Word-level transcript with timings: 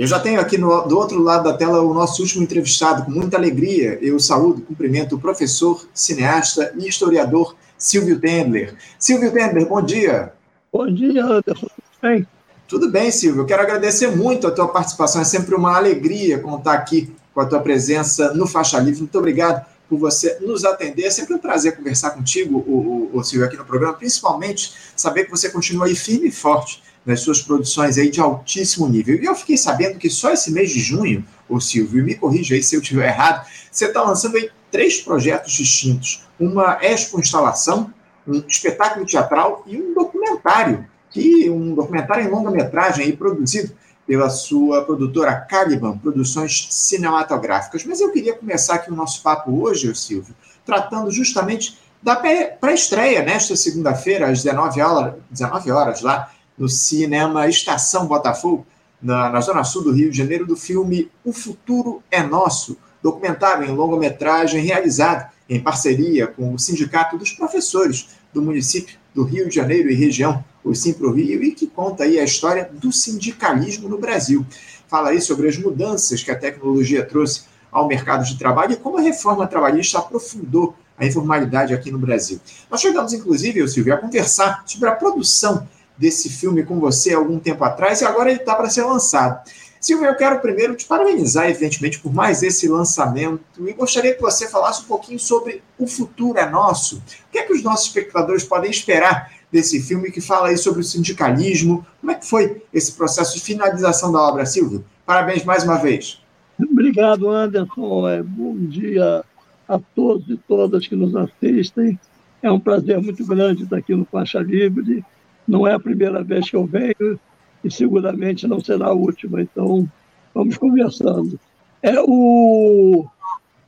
Eu 0.00 0.06
já 0.06 0.18
tenho 0.18 0.40
aqui 0.40 0.56
no, 0.56 0.88
do 0.88 0.96
outro 0.96 1.22
lado 1.22 1.44
da 1.44 1.52
tela 1.52 1.82
o 1.82 1.92
nosso 1.92 2.22
último 2.22 2.42
entrevistado. 2.42 3.04
Com 3.04 3.10
muita 3.10 3.36
alegria, 3.36 3.98
eu 4.00 4.18
saúdo, 4.18 4.62
cumprimento 4.62 5.14
o 5.14 5.20
professor, 5.20 5.86
cineasta 5.92 6.72
e 6.78 6.88
historiador 6.88 7.54
Silvio 7.76 8.18
Tendler. 8.18 8.74
Silvio 8.98 9.30
Tendler, 9.30 9.68
bom 9.68 9.82
dia. 9.82 10.32
Bom 10.72 10.86
dia, 10.86 11.22
Anderson. 11.22 11.66
Tudo 11.66 12.00
bem? 12.00 12.26
Tudo 12.66 12.90
bem, 12.90 13.10
Silvio. 13.10 13.42
Eu 13.42 13.46
quero 13.46 13.60
agradecer 13.60 14.06
muito 14.06 14.46
a 14.46 14.50
tua 14.50 14.68
participação. 14.68 15.20
É 15.20 15.24
sempre 15.24 15.54
uma 15.54 15.76
alegria 15.76 16.38
contar 16.38 16.72
aqui 16.72 17.12
com 17.34 17.42
a 17.42 17.44
tua 17.44 17.60
presença 17.60 18.32
no 18.32 18.46
Faixa 18.46 18.78
Livre. 18.78 19.00
Muito 19.00 19.18
obrigado 19.18 19.66
por 19.90 19.98
você 19.98 20.38
nos 20.40 20.64
atender. 20.64 21.04
É 21.04 21.10
sempre 21.10 21.34
um 21.34 21.38
prazer 21.38 21.76
conversar 21.76 22.12
contigo, 22.12 22.64
o, 22.64 23.10
o, 23.12 23.18
o 23.18 23.24
Silvio, 23.24 23.44
aqui 23.44 23.56
no 23.56 23.64
programa, 23.64 23.94
principalmente 23.94 24.72
saber 24.94 25.24
que 25.24 25.30
você 25.32 25.50
continua 25.50 25.86
aí 25.86 25.96
firme 25.96 26.28
e 26.28 26.30
forte 26.30 26.80
nas 27.04 27.20
suas 27.20 27.42
produções 27.42 27.98
aí 27.98 28.08
de 28.08 28.20
altíssimo 28.20 28.88
nível. 28.88 29.20
E 29.20 29.24
eu 29.24 29.34
fiquei 29.34 29.56
sabendo 29.56 29.98
que 29.98 30.08
só 30.08 30.32
esse 30.32 30.52
mês 30.52 30.70
de 30.70 30.78
junho, 30.78 31.24
o 31.48 31.60
Silvio, 31.60 32.04
me 32.04 32.14
corrija 32.14 32.54
aí 32.54 32.62
se 32.62 32.76
eu 32.76 32.80
estiver 32.80 33.08
errado, 33.08 33.44
você 33.70 33.86
está 33.86 34.00
lançando 34.02 34.36
aí 34.36 34.48
três 34.70 35.00
projetos 35.00 35.52
distintos. 35.52 36.24
Uma 36.38 36.78
expo-instalação, 36.80 37.92
um 38.28 38.44
espetáculo 38.46 39.04
teatral 39.04 39.64
e 39.66 39.76
um 39.76 39.92
documentário, 39.92 40.86
que 41.10 41.50
um 41.50 41.74
documentário 41.74 42.24
em 42.24 42.30
longa-metragem 42.30 43.06
aí 43.06 43.16
produzido 43.16 43.72
pela 44.06 44.28
sua 44.28 44.84
produtora 44.84 45.34
Caliban, 45.36 45.96
Produções 45.98 46.68
Cinematográficas. 46.70 47.84
Mas 47.84 48.00
eu 48.00 48.10
queria 48.10 48.34
começar 48.34 48.74
aqui 48.74 48.90
o 48.90 48.96
nosso 48.96 49.22
papo 49.22 49.62
hoje, 49.62 49.94
Silvio, 49.94 50.34
tratando 50.64 51.10
justamente 51.10 51.78
da 52.02 52.16
pré-estreia, 52.16 53.22
nesta 53.22 53.54
segunda-feira, 53.54 54.28
às 54.28 54.42
19 54.42 54.80
horas, 54.80 55.14
19 55.30 55.70
horas 55.70 56.00
lá, 56.00 56.30
no 56.56 56.68
cinema 56.68 57.48
Estação 57.48 58.06
Botafogo, 58.06 58.66
na, 59.00 59.30
na 59.30 59.40
Zona 59.40 59.64
Sul 59.64 59.84
do 59.84 59.92
Rio 59.92 60.10
de 60.10 60.16
Janeiro, 60.16 60.46
do 60.46 60.56
filme 60.56 61.10
O 61.24 61.32
Futuro 61.32 62.02
é 62.10 62.22
Nosso, 62.22 62.76
documentário 63.02 63.66
em 63.66 63.74
longa-metragem 63.74 64.62
realizado 64.62 65.30
em 65.48 65.60
parceria 65.60 66.26
com 66.26 66.54
o 66.54 66.58
Sindicato 66.58 67.16
dos 67.16 67.32
Professores 67.32 68.08
do 68.32 68.42
município 68.42 68.98
do 69.14 69.24
Rio 69.24 69.48
de 69.48 69.54
Janeiro 69.54 69.90
e 69.90 69.94
região, 69.94 70.44
o 70.64 70.74
Simpro 70.74 71.12
Rio, 71.12 71.42
e 71.42 71.52
que 71.52 71.66
conta 71.66 72.04
aí 72.04 72.18
a 72.18 72.24
história 72.24 72.70
do 72.72 72.92
sindicalismo 72.92 73.88
no 73.88 73.98
Brasil. 73.98 74.44
Fala 74.88 75.10
aí 75.10 75.20
sobre 75.20 75.48
as 75.48 75.56
mudanças 75.56 76.22
que 76.22 76.30
a 76.30 76.38
tecnologia 76.38 77.04
trouxe 77.04 77.42
ao 77.70 77.86
mercado 77.86 78.24
de 78.24 78.38
trabalho 78.38 78.72
e 78.72 78.76
como 78.76 78.98
a 78.98 79.00
reforma 79.00 79.46
trabalhista 79.46 79.98
aprofundou 79.98 80.74
a 80.98 81.06
informalidade 81.06 81.72
aqui 81.72 81.90
no 81.90 81.98
Brasil. 81.98 82.40
Nós 82.70 82.80
chegamos, 82.80 83.12
inclusive, 83.12 83.60
eu, 83.60 83.68
Silvio, 83.68 83.94
a 83.94 83.96
conversar 83.96 84.62
sobre 84.66 84.88
a 84.88 84.92
produção 84.92 85.66
desse 85.96 86.28
filme 86.28 86.64
com 86.64 86.80
você 86.80 87.14
algum 87.14 87.38
tempo 87.38 87.62
atrás 87.64 88.00
e 88.00 88.04
agora 88.04 88.30
ele 88.30 88.40
está 88.40 88.54
para 88.54 88.68
ser 88.68 88.82
lançado. 88.82 89.40
Silvio, 89.80 90.06
eu 90.06 90.14
quero 90.14 90.40
primeiro 90.40 90.74
te 90.74 90.84
parabenizar, 90.84 91.48
evidentemente, 91.48 91.98
por 92.00 92.12
mais 92.12 92.42
esse 92.42 92.68
lançamento 92.68 93.40
e 93.66 93.72
gostaria 93.72 94.14
que 94.14 94.20
você 94.20 94.46
falasse 94.46 94.82
um 94.82 94.84
pouquinho 94.84 95.18
sobre 95.18 95.62
O 95.78 95.86
Futuro 95.86 96.38
é 96.38 96.48
Nosso. 96.48 96.96
O 96.96 97.32
que 97.32 97.38
é 97.38 97.42
que 97.44 97.52
os 97.54 97.62
nossos 97.62 97.86
espectadores 97.86 98.44
podem 98.44 98.70
esperar 98.70 99.32
desse 99.50 99.80
filme 99.80 100.10
que 100.10 100.20
fala 100.20 100.48
aí 100.48 100.56
sobre 100.56 100.80
o 100.80 100.84
sindicalismo? 100.84 101.86
Como 102.00 102.12
é 102.12 102.14
que 102.14 102.26
foi 102.26 102.62
esse 102.72 102.92
processo 102.92 103.34
de 103.34 103.42
finalização 103.42 104.12
da 104.12 104.20
obra, 104.20 104.46
Silvio? 104.46 104.84
Parabéns 105.04 105.44
mais 105.44 105.64
uma 105.64 105.76
vez. 105.76 106.20
Obrigado, 106.58 107.28
Anderson. 107.30 108.08
É, 108.08 108.22
bom 108.22 108.56
dia 108.56 109.24
a 109.68 109.78
todos 109.94 110.28
e 110.28 110.36
todas 110.36 110.86
que 110.86 110.96
nos 110.96 111.14
assistem. 111.16 111.98
É 112.42 112.50
um 112.50 112.60
prazer 112.60 113.00
muito 113.00 113.24
grande 113.26 113.64
estar 113.64 113.76
aqui 113.76 113.94
no 113.94 114.04
Faixa 114.04 114.40
Livre 114.40 115.04
não 115.50 115.66
é 115.66 115.74
a 115.74 115.80
primeira 115.80 116.22
vez 116.22 116.48
que 116.48 116.54
eu 116.54 116.64
venho 116.64 117.18
e 117.64 117.70
seguramente 117.70 118.46
não 118.46 118.60
será 118.60 118.86
a 118.86 118.94
última. 118.94 119.42
Então, 119.42 119.90
vamos 120.32 120.56
conversando. 120.56 121.38
É, 121.82 122.00
o, 122.00 123.04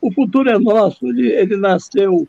o 0.00 0.12
Futuro 0.12 0.48
é 0.48 0.58
Nosso, 0.58 1.06
ele, 1.08 1.28
ele 1.32 1.56
nasceu 1.56 2.26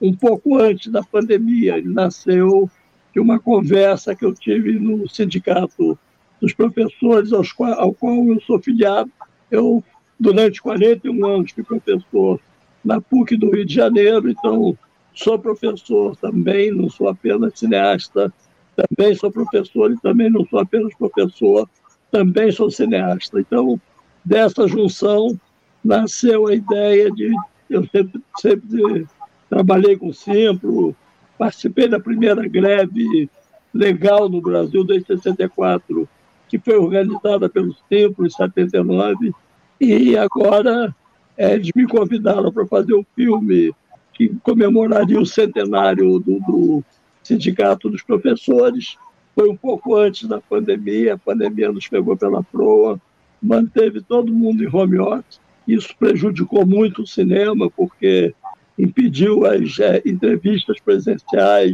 um 0.00 0.14
pouco 0.14 0.56
antes 0.58 0.92
da 0.92 1.02
pandemia, 1.02 1.76
ele 1.76 1.88
nasceu 1.88 2.70
de 3.14 3.20
uma 3.20 3.38
conversa 3.38 4.14
que 4.14 4.24
eu 4.24 4.34
tive 4.34 4.78
no 4.78 5.08
sindicato 5.08 5.98
dos 6.40 6.52
professores, 6.52 7.30
qual, 7.52 7.72
ao 7.74 7.94
qual 7.94 8.16
eu 8.26 8.40
sou 8.40 8.60
filiado. 8.60 9.10
Eu, 9.50 9.82
durante 10.18 10.60
41 10.60 11.24
anos, 11.24 11.52
fui 11.52 11.62
professor 11.62 12.40
na 12.84 13.00
PUC 13.00 13.36
do 13.36 13.50
Rio 13.50 13.64
de 13.64 13.74
Janeiro, 13.74 14.28
então 14.28 14.76
sou 15.14 15.38
professor 15.38 16.16
também, 16.16 16.70
não 16.72 16.90
sou 16.90 17.08
apenas 17.08 17.58
cineasta 17.58 18.32
também 18.74 19.14
sou 19.14 19.30
professor 19.30 19.92
e 19.92 20.00
também 20.00 20.30
não 20.30 20.44
sou 20.46 20.58
apenas 20.58 20.94
professor, 20.94 21.68
também 22.10 22.50
sou 22.50 22.70
cineasta. 22.70 23.40
Então, 23.40 23.80
dessa 24.24 24.66
junção 24.66 25.38
nasceu 25.82 26.46
a 26.48 26.54
ideia 26.54 27.10
de. 27.10 27.32
Eu 27.70 27.86
sempre, 27.88 28.20
sempre 28.38 29.06
trabalhei 29.48 29.96
com 29.96 30.12
Simpro, 30.12 30.94
participei 31.38 31.88
da 31.88 32.00
primeira 32.00 32.46
greve 32.48 33.28
legal 33.72 34.28
no 34.28 34.40
Brasil 34.40 34.84
desde 34.84 35.06
64, 35.06 36.08
que 36.48 36.58
foi 36.58 36.76
organizada 36.76 37.48
pelo 37.48 37.74
Simpro 37.88 38.26
em 38.26 38.30
79, 38.30 39.32
e 39.80 40.16
agora 40.16 40.94
é, 41.36 41.54
eles 41.54 41.70
me 41.74 41.86
convidaram 41.86 42.52
para 42.52 42.66
fazer 42.66 42.94
um 42.94 43.04
filme 43.14 43.74
que 44.12 44.28
comemoraria 44.42 45.20
o 45.20 45.26
centenário 45.26 46.20
do, 46.20 46.38
do 46.40 46.84
Sindicato 47.22 47.90
dos 47.90 48.02
Professores. 48.02 48.96
Foi 49.34 49.48
um 49.48 49.56
pouco 49.56 49.96
antes 49.96 50.28
da 50.28 50.40
pandemia, 50.40 51.14
a 51.14 51.18
pandemia 51.18 51.72
nos 51.72 51.88
pegou 51.88 52.16
pela 52.16 52.42
proa, 52.42 53.00
manteve 53.42 54.00
todo 54.00 54.32
mundo 54.32 54.62
em 54.62 54.68
home 54.72 55.00
office. 55.00 55.40
Isso 55.66 55.94
prejudicou 55.98 56.64
muito 56.64 57.02
o 57.02 57.06
cinema, 57.06 57.68
porque 57.70 58.32
impediu 58.78 59.46
as 59.46 59.78
é, 59.78 60.02
entrevistas 60.04 60.80
presenciais, 60.80 61.72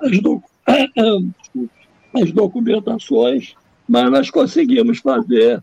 as, 0.00 0.20
doc... 0.20 0.42
as, 2.14 2.32
documentações, 2.32 3.54
mas 3.88 4.10
nós 4.10 4.30
conseguimos 4.30 4.98
fazer 4.98 5.62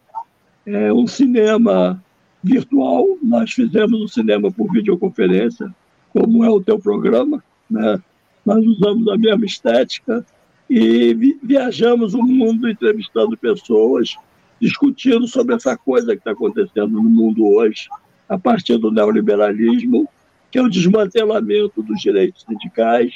é, 0.66 0.92
um 0.92 1.08
cinema 1.08 2.04
virtual. 2.44 3.06
Nós 3.22 3.52
fizemos 3.52 4.02
um 4.02 4.08
cinema 4.08 4.52
por 4.52 4.72
videoconferência, 4.72 5.74
como 6.14 6.44
é 6.44 6.50
o 6.50 6.62
teu 6.62 6.80
programa, 6.80 7.44
né? 7.70 8.02
nós 8.46 8.66
usamos 8.66 9.08
a 9.10 9.18
mesma 9.18 9.46
estética 9.46 10.26
e 10.70 11.14
viajamos 11.44 12.14
o 12.14 12.22
mundo 12.22 12.70
entrevistando 12.70 13.38
pessoas, 13.38 14.16
discutindo 14.60 15.28
sobre 15.28 15.56
essa 15.56 15.78
coisa 15.78 16.14
que 16.14 16.20
está 16.20 16.32
acontecendo 16.32 16.90
no 16.90 17.04
mundo 17.04 17.46
hoje, 17.46 17.88
a 18.28 18.38
partir 18.38 18.78
do 18.78 18.92
neoliberalismo, 18.92 20.10
que 20.58 20.62
é 20.62 20.64
o 20.64 20.70
desmantelamento 20.70 21.84
dos 21.84 22.02
direitos 22.02 22.42
sindicais, 22.42 23.14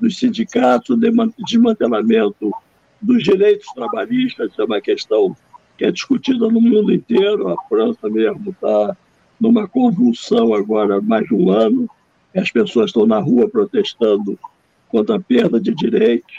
dos 0.00 0.18
sindicatos, 0.18 0.98
desmantelamento 1.46 2.50
dos 3.00 3.22
direitos 3.22 3.68
trabalhistas, 3.76 4.50
é 4.58 4.64
uma 4.64 4.80
questão 4.80 5.36
que 5.78 5.84
é 5.84 5.92
discutida 5.92 6.48
no 6.48 6.60
mundo 6.60 6.92
inteiro. 6.92 7.48
A 7.48 7.54
França 7.68 8.08
mesmo 8.08 8.50
está 8.50 8.96
numa 9.40 9.68
convulsão 9.68 10.52
agora 10.52 10.96
há 10.96 11.00
mais 11.00 11.24
de 11.28 11.34
um 11.36 11.52
ano. 11.52 11.88
As 12.34 12.50
pessoas 12.50 12.86
estão 12.86 13.06
na 13.06 13.20
rua 13.20 13.48
protestando 13.48 14.36
contra 14.88 15.14
a 15.14 15.20
perda 15.20 15.60
de 15.60 15.72
direitos. 15.72 16.34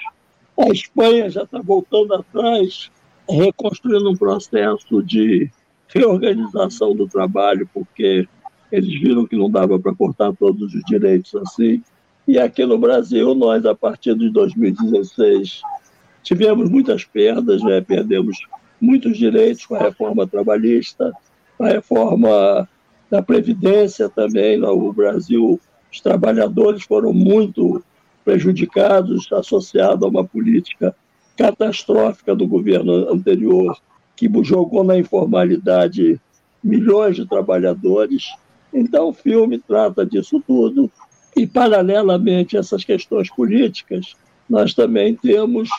A 0.59 0.67
Espanha 0.67 1.29
já 1.29 1.43
está 1.43 1.61
voltando 1.61 2.13
atrás, 2.13 2.91
reconstruindo 3.29 4.11
um 4.11 4.17
processo 4.17 5.01
de 5.01 5.49
reorganização 5.87 6.93
do 6.93 7.07
trabalho, 7.07 7.69
porque 7.73 8.27
eles 8.71 8.99
viram 9.01 9.25
que 9.25 9.35
não 9.35 9.49
dava 9.49 9.79
para 9.79 9.93
cortar 9.93 10.33
todos 10.33 10.73
os 10.73 10.81
direitos 10.85 11.33
assim. 11.35 11.81
E 12.27 12.39
aqui 12.39 12.65
no 12.65 12.77
Brasil, 12.77 13.33
nós, 13.35 13.65
a 13.65 13.75
partir 13.75 14.15
de 14.15 14.29
2016, 14.29 15.61
tivemos 16.23 16.69
muitas 16.69 17.03
perdas, 17.03 17.61
né? 17.63 17.81
perdemos 17.81 18.37
muitos 18.79 19.17
direitos 19.17 19.65
com 19.65 19.75
a 19.75 19.79
reforma 19.79 20.27
trabalhista, 20.27 21.11
a 21.59 21.67
reforma 21.67 22.67
da 23.09 23.21
Previdência 23.21 24.07
também. 24.07 24.57
No 24.57 24.93
Brasil, 24.93 25.59
os 25.91 25.99
trabalhadores 25.99 26.83
foram 26.83 27.13
muito 27.13 27.83
prejudicados, 28.23 29.31
associado 29.31 30.05
a 30.05 30.09
uma 30.09 30.23
política 30.23 30.95
catastrófica 31.37 32.35
do 32.35 32.47
governo 32.47 33.11
anterior, 33.11 33.77
que 34.15 34.29
jogou 34.43 34.83
na 34.83 34.97
informalidade 34.97 36.19
milhões 36.63 37.15
de 37.15 37.27
trabalhadores. 37.27 38.29
Então, 38.73 39.09
o 39.09 39.13
filme 39.13 39.59
trata 39.59 40.05
disso 40.05 40.41
tudo. 40.45 40.89
E, 41.35 41.47
paralelamente 41.47 42.57
a 42.57 42.59
essas 42.59 42.83
questões 42.83 43.29
políticas, 43.29 44.15
nós 44.49 44.73
também 44.73 45.15
temos 45.15 45.69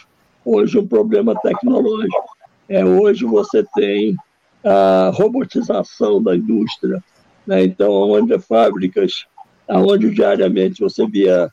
hoje 0.44 0.78
um 0.78 0.86
problema 0.86 1.34
tecnológico. 1.40 2.24
É, 2.68 2.84
hoje 2.84 3.24
você 3.24 3.64
tem 3.74 4.16
a 4.64 5.10
robotização 5.14 6.22
da 6.22 6.36
indústria. 6.36 7.02
Né? 7.46 7.64
Então, 7.64 7.92
onde 7.92 8.38
fábricas, 8.38 9.26
onde 9.68 10.10
diariamente 10.10 10.80
você 10.80 11.06
via 11.06 11.50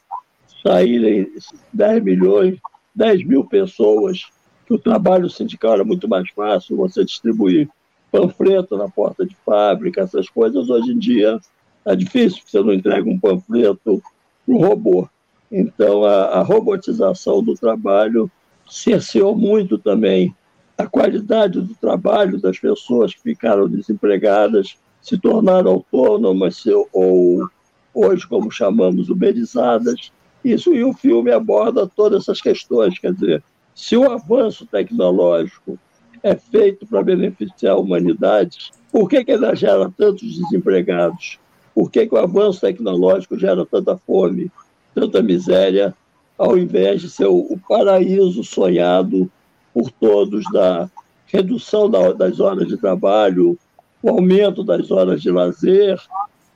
saírem 0.66 1.28
10 1.74 2.04
milhões, 2.04 2.58
10 2.96 3.26
mil 3.26 3.46
pessoas, 3.46 4.26
que 4.66 4.74
o 4.74 4.80
trabalho 4.80 5.30
sindical 5.30 5.74
era 5.74 5.84
muito 5.84 6.08
mais 6.08 6.30
fácil 6.32 6.78
você 6.78 7.04
distribuir 7.04 7.70
panfleto 8.12 8.78
na 8.78 8.90
porta 8.90 9.26
de 9.26 9.36
fábrica, 9.46 10.02
essas 10.02 10.30
coisas, 10.30 10.70
hoje 10.70 10.92
em 10.92 10.98
dia 10.98 11.40
é 11.86 11.96
difícil, 11.96 12.42
você 12.46 12.62
não 12.62 12.74
entrega 12.74 13.10
um 13.10 13.20
panfleto 13.20 14.02
para 14.46 14.56
um 14.56 14.58
robô. 14.58 15.08
Então, 15.52 16.04
a, 16.04 16.26
a 16.26 16.42
robotização 16.44 17.42
do 17.42 17.56
trabalho 17.56 18.30
cerceou 18.70 19.36
muito 19.36 19.78
também 19.78 20.36
a 20.78 20.86
qualidade 20.88 21.60
do 21.60 21.76
trabalho 21.76 22.40
das 22.40 22.58
pessoas 22.58 23.14
que 23.14 23.22
ficaram 23.22 23.68
desempregadas, 23.68 24.78
se 25.02 25.18
tornaram 25.18 25.72
autônomas 25.72 26.64
ou, 26.94 27.50
hoje, 27.94 28.26
como 28.28 28.50
chamamos, 28.50 29.10
uberizadas. 29.10 30.12
Isso 30.44 30.74
e 30.74 30.84
o 30.84 30.94
filme 30.94 31.32
aborda 31.32 31.86
todas 31.86 32.22
essas 32.22 32.42
questões. 32.42 32.98
Quer 32.98 33.14
dizer, 33.14 33.44
se 33.76 33.98
o 33.98 34.10
avanço 34.10 34.66
tecnológico 34.66 35.78
é 36.24 36.36
feito 36.36 36.86
para 36.86 37.04
beneficiar 37.04 37.76
a 37.76 37.80
humanidade, 37.80 38.72
por 38.92 39.10
que, 39.10 39.24
que 39.24 39.32
ele 39.32 39.56
gera 39.56 39.92
tantos 39.96 40.38
desempregados? 40.40 41.40
Por 41.74 41.92
que, 41.92 42.08
que 42.08 42.14
o 42.14 42.18
avanço 42.18 42.62
tecnológico 42.62 43.38
gera 43.38 43.66
tanta 43.66 43.98
fome, 43.98 44.52
tanta 44.94 45.22
miséria, 45.22 45.94
ao 46.38 46.58
invés 46.58 47.02
de 47.02 47.10
ser 47.10 47.28
o 47.28 47.60
paraíso 47.68 48.44
sonhado 48.44 49.32
por 49.74 49.92
todos 49.92 50.44
da 50.52 50.90
redução 51.28 51.90
das 51.90 52.40
horas 52.40 52.68
de 52.68 52.78
trabalho, 52.78 53.58
o 54.02 54.10
aumento 54.10 54.64
das 54.64 54.90
horas 54.90 55.22
de 55.22 55.30
lazer, 55.30 56.00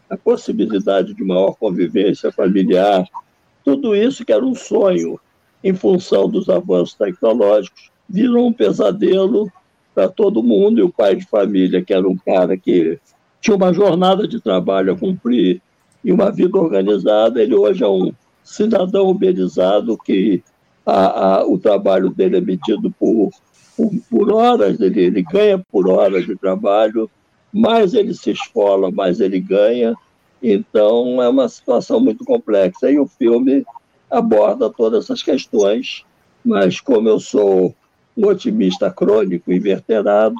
a 0.09 0.17
possibilidade 0.17 1.13
de 1.13 1.23
maior 1.23 1.55
convivência 1.55 2.31
familiar, 2.31 3.05
tudo 3.63 3.95
isso 3.95 4.25
que 4.25 4.33
era 4.33 4.43
um 4.43 4.55
sonho 4.55 5.19
em 5.63 5.73
função 5.73 6.27
dos 6.27 6.49
avanços 6.49 6.95
tecnológicos, 6.95 7.92
virou 8.09 8.47
um 8.47 8.53
pesadelo 8.53 9.51
para 9.93 10.09
todo 10.09 10.43
mundo. 10.43 10.79
E 10.79 10.83
o 10.83 10.91
pai 10.91 11.15
de 11.15 11.25
família, 11.25 11.83
que 11.83 11.93
era 11.93 12.07
um 12.07 12.17
cara 12.17 12.57
que 12.57 12.99
tinha 13.41 13.55
uma 13.55 13.73
jornada 13.73 14.27
de 14.27 14.39
trabalho 14.39 14.93
a 14.93 14.97
cumprir 14.97 15.61
e 16.03 16.11
uma 16.11 16.31
vida 16.31 16.57
organizada, 16.57 17.41
ele 17.41 17.55
hoje 17.55 17.83
é 17.83 17.87
um 17.87 18.11
cidadão 18.43 19.07
uberizado 19.07 19.97
que 19.97 20.43
a, 20.85 21.37
a, 21.37 21.47
o 21.47 21.57
trabalho 21.57 22.09
dele 22.09 22.37
é 22.37 22.41
medido 22.41 22.91
por, 22.99 23.31
por, 23.75 23.91
por 24.09 24.33
horas, 24.33 24.79
ele, 24.81 25.01
ele 25.01 25.21
ganha 25.21 25.57
por 25.71 25.89
horas 25.89 26.25
de 26.25 26.35
trabalho, 26.35 27.09
mais 27.53 27.93
ele 27.93 28.13
se 28.13 28.31
esfola, 28.31 28.91
mais 28.91 29.19
ele 29.19 29.39
ganha. 29.39 29.95
Então, 30.41 31.21
é 31.21 31.29
uma 31.29 31.47
situação 31.47 31.99
muito 31.99 32.25
complexa. 32.25 32.91
E 32.91 32.99
o 32.99 33.07
filme 33.07 33.63
aborda 34.11 34.69
todas 34.69 35.05
essas 35.05 35.23
questões, 35.23 36.03
mas 36.43 36.81
como 36.81 37.07
eu 37.07 37.19
sou 37.19 37.73
um 38.15 38.27
otimista 38.27 38.91
crônico, 38.91 39.51
inverterado, 39.51 40.35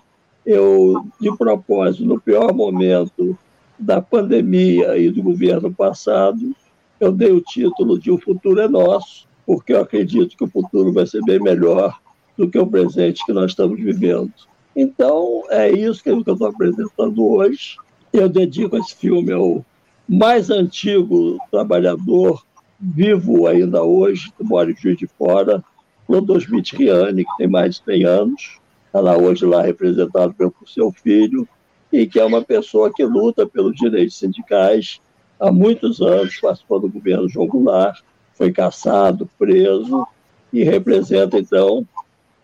eu, 0.45 1.05
de 1.19 1.35
propósito, 1.37 2.05
no 2.05 2.19
pior 2.19 2.53
momento 2.53 3.37
da 3.77 4.01
pandemia 4.01 4.97
e 4.97 5.09
do 5.09 5.21
governo 5.21 5.73
passado, 5.73 6.55
eu 6.99 7.11
dei 7.11 7.31
o 7.31 7.41
título 7.41 7.99
de 7.99 8.11
O 8.11 8.17
Futuro 8.17 8.59
é 8.59 8.67
Nosso, 8.67 9.27
porque 9.45 9.73
eu 9.73 9.81
acredito 9.81 10.37
que 10.37 10.43
o 10.43 10.49
futuro 10.49 10.91
vai 10.93 11.05
ser 11.05 11.21
bem 11.23 11.39
melhor 11.39 11.99
do 12.37 12.49
que 12.49 12.57
o 12.57 12.67
presente 12.67 13.25
que 13.25 13.33
nós 13.33 13.51
estamos 13.51 13.79
vivendo. 13.79 14.31
Então, 14.75 15.43
é 15.49 15.71
isso 15.71 16.03
que 16.03 16.09
eu 16.09 16.19
estou 16.19 16.47
apresentando 16.47 17.25
hoje. 17.25 17.77
Eu 18.11 18.27
dedico 18.27 18.77
esse 18.77 18.95
filme 18.95 19.31
ao 19.31 19.63
mais 20.07 20.49
antigo 20.49 21.37
trabalhador 21.51 22.43
vivo 22.79 23.47
ainda 23.47 23.83
hoje, 23.83 24.31
que 24.37 24.43
mora 24.43 24.71
em 24.71 24.75
Juiz 24.75 24.97
de 24.97 25.07
Fora, 25.07 25.63
Clodos 26.05 26.45
Riani, 26.45 27.23
que 27.23 27.37
tem 27.37 27.47
mais 27.47 27.75
de 27.75 27.85
100 27.85 28.05
anos, 28.05 28.59
está 28.85 29.17
hoje 29.17 29.45
lá 29.45 29.61
representado 29.61 30.33
pelo 30.33 30.53
seu 30.65 30.91
filho, 30.91 31.47
e 31.91 32.05
que 32.05 32.19
é 32.19 32.25
uma 32.25 32.41
pessoa 32.41 32.91
que 32.93 33.03
luta 33.03 33.45
pelos 33.45 33.75
direitos 33.75 34.17
sindicais 34.17 34.99
há 35.39 35.51
muitos 35.51 36.01
anos, 36.01 36.39
participou 36.39 36.79
do 36.79 36.89
governo 36.89 37.29
João 37.29 37.47
Goulart, 37.47 38.01
foi 38.33 38.51
caçado, 38.51 39.29
preso, 39.37 40.05
e 40.51 40.63
representa, 40.63 41.39
então, 41.39 41.87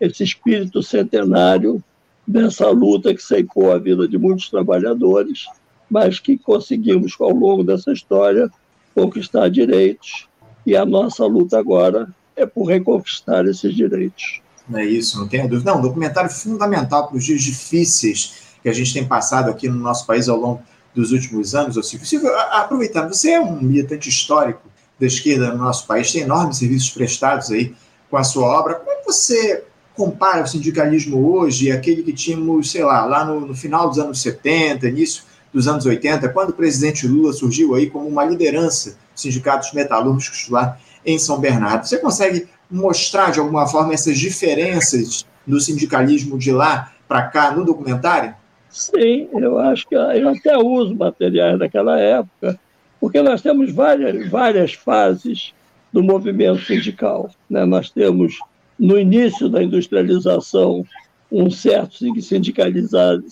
esse 0.00 0.24
espírito 0.24 0.82
centenário 0.82 1.82
dessa 2.26 2.68
luta 2.70 3.14
que 3.14 3.22
ceifou 3.22 3.72
a 3.72 3.78
vida 3.78 4.06
de 4.06 4.18
muitos 4.18 4.50
trabalhadores, 4.50 5.46
mas 5.88 6.18
que 6.18 6.38
conseguimos, 6.38 7.14
ao 7.20 7.30
longo 7.30 7.62
dessa 7.62 7.92
história, 7.92 8.50
conquistar 8.94 9.48
direitos, 9.48 10.28
e 10.64 10.76
a 10.76 10.84
nossa 10.84 11.24
luta 11.26 11.58
agora 11.58 12.08
é 12.40 12.46
por 12.46 12.64
reconquistar 12.64 13.46
esses 13.46 13.74
direitos. 13.74 14.40
É 14.72 14.84
isso, 14.84 15.18
não 15.18 15.26
tenho 15.26 15.48
dúvida. 15.48 15.70
Não, 15.72 15.78
um 15.78 15.82
documentário 15.82 16.30
fundamental 16.30 17.08
para 17.08 17.16
os 17.16 17.24
dias 17.24 17.42
difíceis 17.42 18.50
que 18.62 18.68
a 18.68 18.72
gente 18.72 18.92
tem 18.92 19.06
passado 19.06 19.50
aqui 19.50 19.68
no 19.68 19.76
nosso 19.76 20.06
país 20.06 20.28
ao 20.28 20.36
longo 20.36 20.62
dos 20.94 21.12
últimos 21.12 21.54
anos, 21.54 21.76
ô 21.76 21.82
Silvio. 21.82 22.06
Silvio, 22.06 22.34
aproveitando, 22.50 23.12
você 23.12 23.32
é 23.32 23.40
um 23.40 23.60
militante 23.60 24.08
histórico 24.08 24.62
da 24.98 25.06
esquerda 25.06 25.52
no 25.52 25.58
nosso 25.58 25.86
país, 25.86 26.12
tem 26.12 26.22
enormes 26.22 26.58
serviços 26.58 26.90
prestados 26.90 27.50
aí 27.50 27.74
com 28.10 28.16
a 28.16 28.24
sua 28.24 28.46
obra. 28.46 28.74
Como 28.74 28.90
é 28.90 28.96
que 28.96 29.06
você 29.06 29.64
compara 29.94 30.42
o 30.42 30.46
sindicalismo 30.46 31.32
hoje 31.32 31.70
aquele 31.70 32.02
que 32.02 32.12
tínhamos, 32.12 32.70
sei 32.70 32.84
lá, 32.84 33.04
lá 33.04 33.24
no, 33.24 33.40
no, 33.40 33.54
final 33.54 33.88
dos 33.88 33.98
anos 33.98 34.20
70, 34.20 34.88
início 34.88 35.24
dos 35.52 35.66
anos 35.66 35.86
80, 35.86 36.28
quando 36.30 36.50
o 36.50 36.54
presidente 36.54 37.06
Lula 37.06 37.32
surgiu 37.32 37.74
aí 37.74 37.88
como 37.88 38.06
uma 38.06 38.24
liderança 38.24 38.96
dos 39.12 39.22
sindicatos 39.22 39.72
metalúrgicos 39.72 40.48
lá 40.48 40.78
em 41.04 41.18
São 41.18 41.40
Bernardo? 41.40 41.86
Você 41.86 41.98
consegue 41.98 42.48
mostrar 42.70 43.30
de 43.30 43.40
alguma 43.40 43.66
forma 43.66 43.92
essas 43.92 44.18
diferenças 44.18 45.26
do 45.46 45.60
sindicalismo 45.60 46.38
de 46.38 46.52
lá 46.52 46.92
para 47.08 47.22
cá 47.22 47.50
no 47.50 47.64
documentário? 47.64 48.34
Sim, 48.68 49.28
eu 49.32 49.58
acho 49.58 49.88
que 49.88 49.96
eu 49.96 50.28
até 50.28 50.56
uso 50.56 50.94
materiais 50.94 51.58
daquela 51.58 51.98
época, 51.98 52.58
porque 53.00 53.20
nós 53.20 53.42
temos 53.42 53.72
várias, 53.72 54.28
várias 54.28 54.74
fases 54.74 55.52
do 55.92 56.02
movimento 56.02 56.60
sindical. 56.62 57.30
Né? 57.48 57.64
Nós 57.64 57.90
temos, 57.90 58.38
no 58.78 58.98
início 58.98 59.48
da 59.48 59.62
industrialização, 59.62 60.86
um 61.30 61.50
certo 61.50 61.96
sindicalizado, 62.22 63.24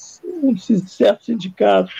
um 0.42 0.56
certo 0.56 1.24
sindicato 1.24 1.92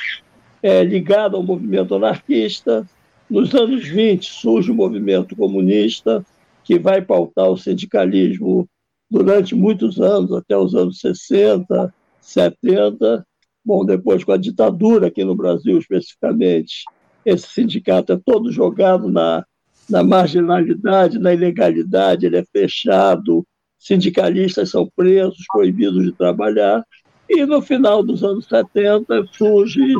é, 0.63 0.83
ligado 0.83 1.37
ao 1.37 1.43
movimento 1.43 1.95
anarquista. 1.95 2.87
Nos 3.31 3.55
anos 3.55 3.87
20 3.87 4.25
surge 4.25 4.71
o 4.71 4.75
movimento 4.75 5.37
comunista, 5.37 6.25
que 6.65 6.79
vai 6.79 7.03
pautar 7.03 7.51
o 7.51 7.59
sindicalismo 7.59 8.67
durante 9.11 9.55
muitos 9.55 10.01
anos, 10.01 10.33
até 10.33 10.57
os 10.57 10.75
anos 10.75 10.99
60, 11.01 11.93
70. 12.21 13.27
Bom, 13.65 13.85
depois 13.85 14.25
com 14.25 14.33
a 14.33 14.39
ditadura 14.39 15.09
aqui 15.09 15.25
no 15.25 15.35
Brasil, 15.35 15.79
especificamente, 15.79 16.85
esse 17.25 17.49
sindicato 17.49 18.15
é 18.15 18.17
todo 18.17 18.51
jogado 18.51 19.11
na, 19.11 19.45
na 19.91 20.03
marginalidade, 20.03 21.19
na 21.19 21.35
ilegalidade, 21.35 22.25
ele 22.25 22.39
é 22.39 22.45
fechado, 22.51 23.47
sindicalistas 23.79 24.71
são 24.71 24.91
presos, 24.97 25.45
proibidos 25.53 26.03
de 26.03 26.13
trabalhar. 26.13 26.83
E 27.29 27.45
no 27.45 27.61
final 27.61 28.03
dos 28.03 28.25
anos 28.25 28.47
70 28.47 29.27
surge 29.33 29.95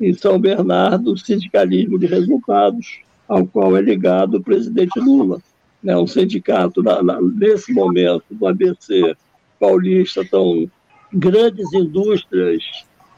em 0.00 0.12
São 0.14 0.38
Bernardo 0.38 1.12
o 1.12 1.18
sindicalismo 1.18 1.98
de 1.98 2.06
resultados, 2.06 3.00
ao 3.26 3.46
qual 3.46 3.76
é 3.76 3.80
ligado 3.80 4.36
o 4.36 4.42
presidente 4.42 4.98
Lula 4.98 5.40
né, 5.82 5.96
um 5.96 6.06
sindicato, 6.06 6.82
na, 6.82 7.02
na, 7.02 7.20
nesse 7.20 7.72
momento, 7.72 8.24
do 8.30 8.46
ABC 8.46 9.16
paulista, 9.58 10.22
estão 10.22 10.68
grandes 11.12 11.72
indústrias 11.72 12.62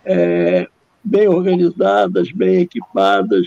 é, 0.05 0.69
bem 1.03 1.29
organizadas, 1.29 2.31
bem 2.33 2.61
equipadas, 2.61 3.47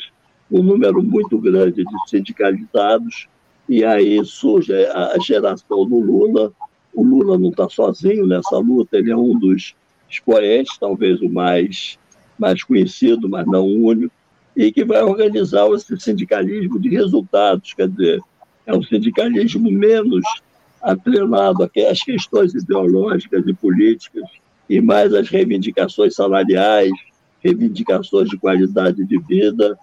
um 0.51 0.61
número 0.61 1.01
muito 1.01 1.37
grande 1.39 1.83
de 1.83 2.09
sindicalizados, 2.09 3.27
e 3.67 3.83
aí 3.83 4.23
surge 4.25 4.73
a, 4.87 5.13
a 5.15 5.19
geração 5.19 5.87
do 5.87 5.99
Lula. 5.99 6.51
O 6.93 7.03
Lula 7.03 7.37
não 7.37 7.49
está 7.49 7.67
sozinho 7.69 8.27
nessa 8.27 8.57
luta, 8.57 8.97
ele 8.97 9.11
é 9.11 9.17
um 9.17 9.37
dos 9.37 9.75
expoentes, 10.09 10.77
talvez 10.77 11.21
o 11.21 11.29
mais, 11.29 11.97
mais 12.37 12.63
conhecido, 12.63 13.29
mas 13.29 13.45
não 13.45 13.65
o 13.65 13.85
único, 13.85 14.13
e 14.55 14.71
que 14.71 14.85
vai 14.85 15.01
organizar 15.01 15.67
esse 15.71 15.97
sindicalismo 15.99 16.79
de 16.79 16.89
resultados, 16.89 17.73
quer 17.73 17.89
dizer, 17.89 18.21
é 18.65 18.73
um 18.73 18.83
sindicalismo 18.83 19.71
menos 19.71 20.23
atrelado 20.81 21.63
às 21.63 22.03
questões 22.03 22.53
ideológicas 22.53 23.43
e 23.47 23.53
políticas 23.53 24.23
e 24.69 24.81
mais 24.81 25.13
às 25.13 25.29
reivindicações 25.29 26.15
salariais, 26.15 26.91
reivindicações 27.41 28.29
de 28.29 28.37
qualidade 28.37 29.03
de 29.05 29.17
vida. 29.19 29.77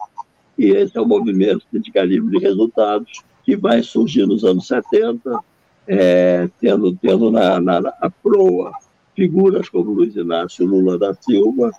E 0.59 0.71
esse 0.71 0.97
é 0.97 1.01
o 1.01 1.07
movimento 1.07 1.65
sindicalismo 1.71 2.31
de 2.31 2.39
resultados 2.39 3.23
que 3.45 3.57
vai 3.57 3.83
surgir 3.83 4.27
nos 4.27 4.45
anos 4.45 4.67
70, 4.67 5.41
é, 5.89 6.49
tendo, 6.61 6.95
tendo 6.97 7.31
na, 7.31 7.61
na, 7.61 7.81
na 7.81 8.11
proa 8.23 8.73
figuras 9.15 9.69
como 9.69 9.91
Luiz 9.91 10.15
Inácio 10.17 10.67
Lula 10.67 10.99
da 10.99 11.15
Silva, 11.15 11.71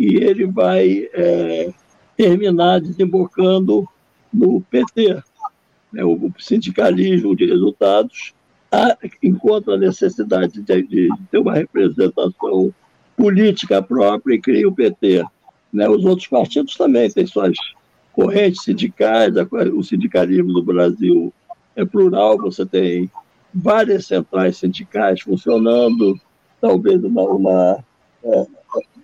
e 0.00 0.16
ele 0.16 0.46
vai 0.46 1.10
é, 1.12 1.70
terminar 2.16 2.80
desembocando 2.80 3.86
no 4.32 4.62
PT, 4.62 5.22
né, 5.92 6.02
o 6.02 6.32
sindicalismo 6.38 7.36
de 7.36 7.44
resultados, 7.44 8.32
há, 8.72 8.96
encontra 9.22 9.74
a 9.74 9.78
necessidade 9.78 10.62
de, 10.62 10.82
de, 10.84 11.08
ter 11.30 11.36
uma 11.36 11.52
representação 11.52 12.72
política 13.14 13.82
própria 13.82 14.36
e 14.36 14.40
cria 14.40 14.66
o 14.66 14.74
PT. 14.74 15.22
Né? 15.70 15.86
Os 15.86 16.02
outros 16.06 16.28
partidos 16.28 16.74
também 16.76 17.10
têm 17.10 17.26
suas 17.26 17.54
correntes 18.14 18.64
sindicais, 18.64 19.34
o 19.74 19.82
sindicalismo 19.82 20.54
do 20.54 20.62
Brasil 20.62 21.30
é 21.76 21.84
plural, 21.84 22.38
você 22.38 22.64
tem 22.64 23.10
várias 23.52 24.06
centrais 24.06 24.56
sindicais 24.56 25.20
funcionando, 25.20 26.18
talvez 26.58 27.04
uma, 27.04 27.22
uma 27.22 27.84
é, 28.24 28.46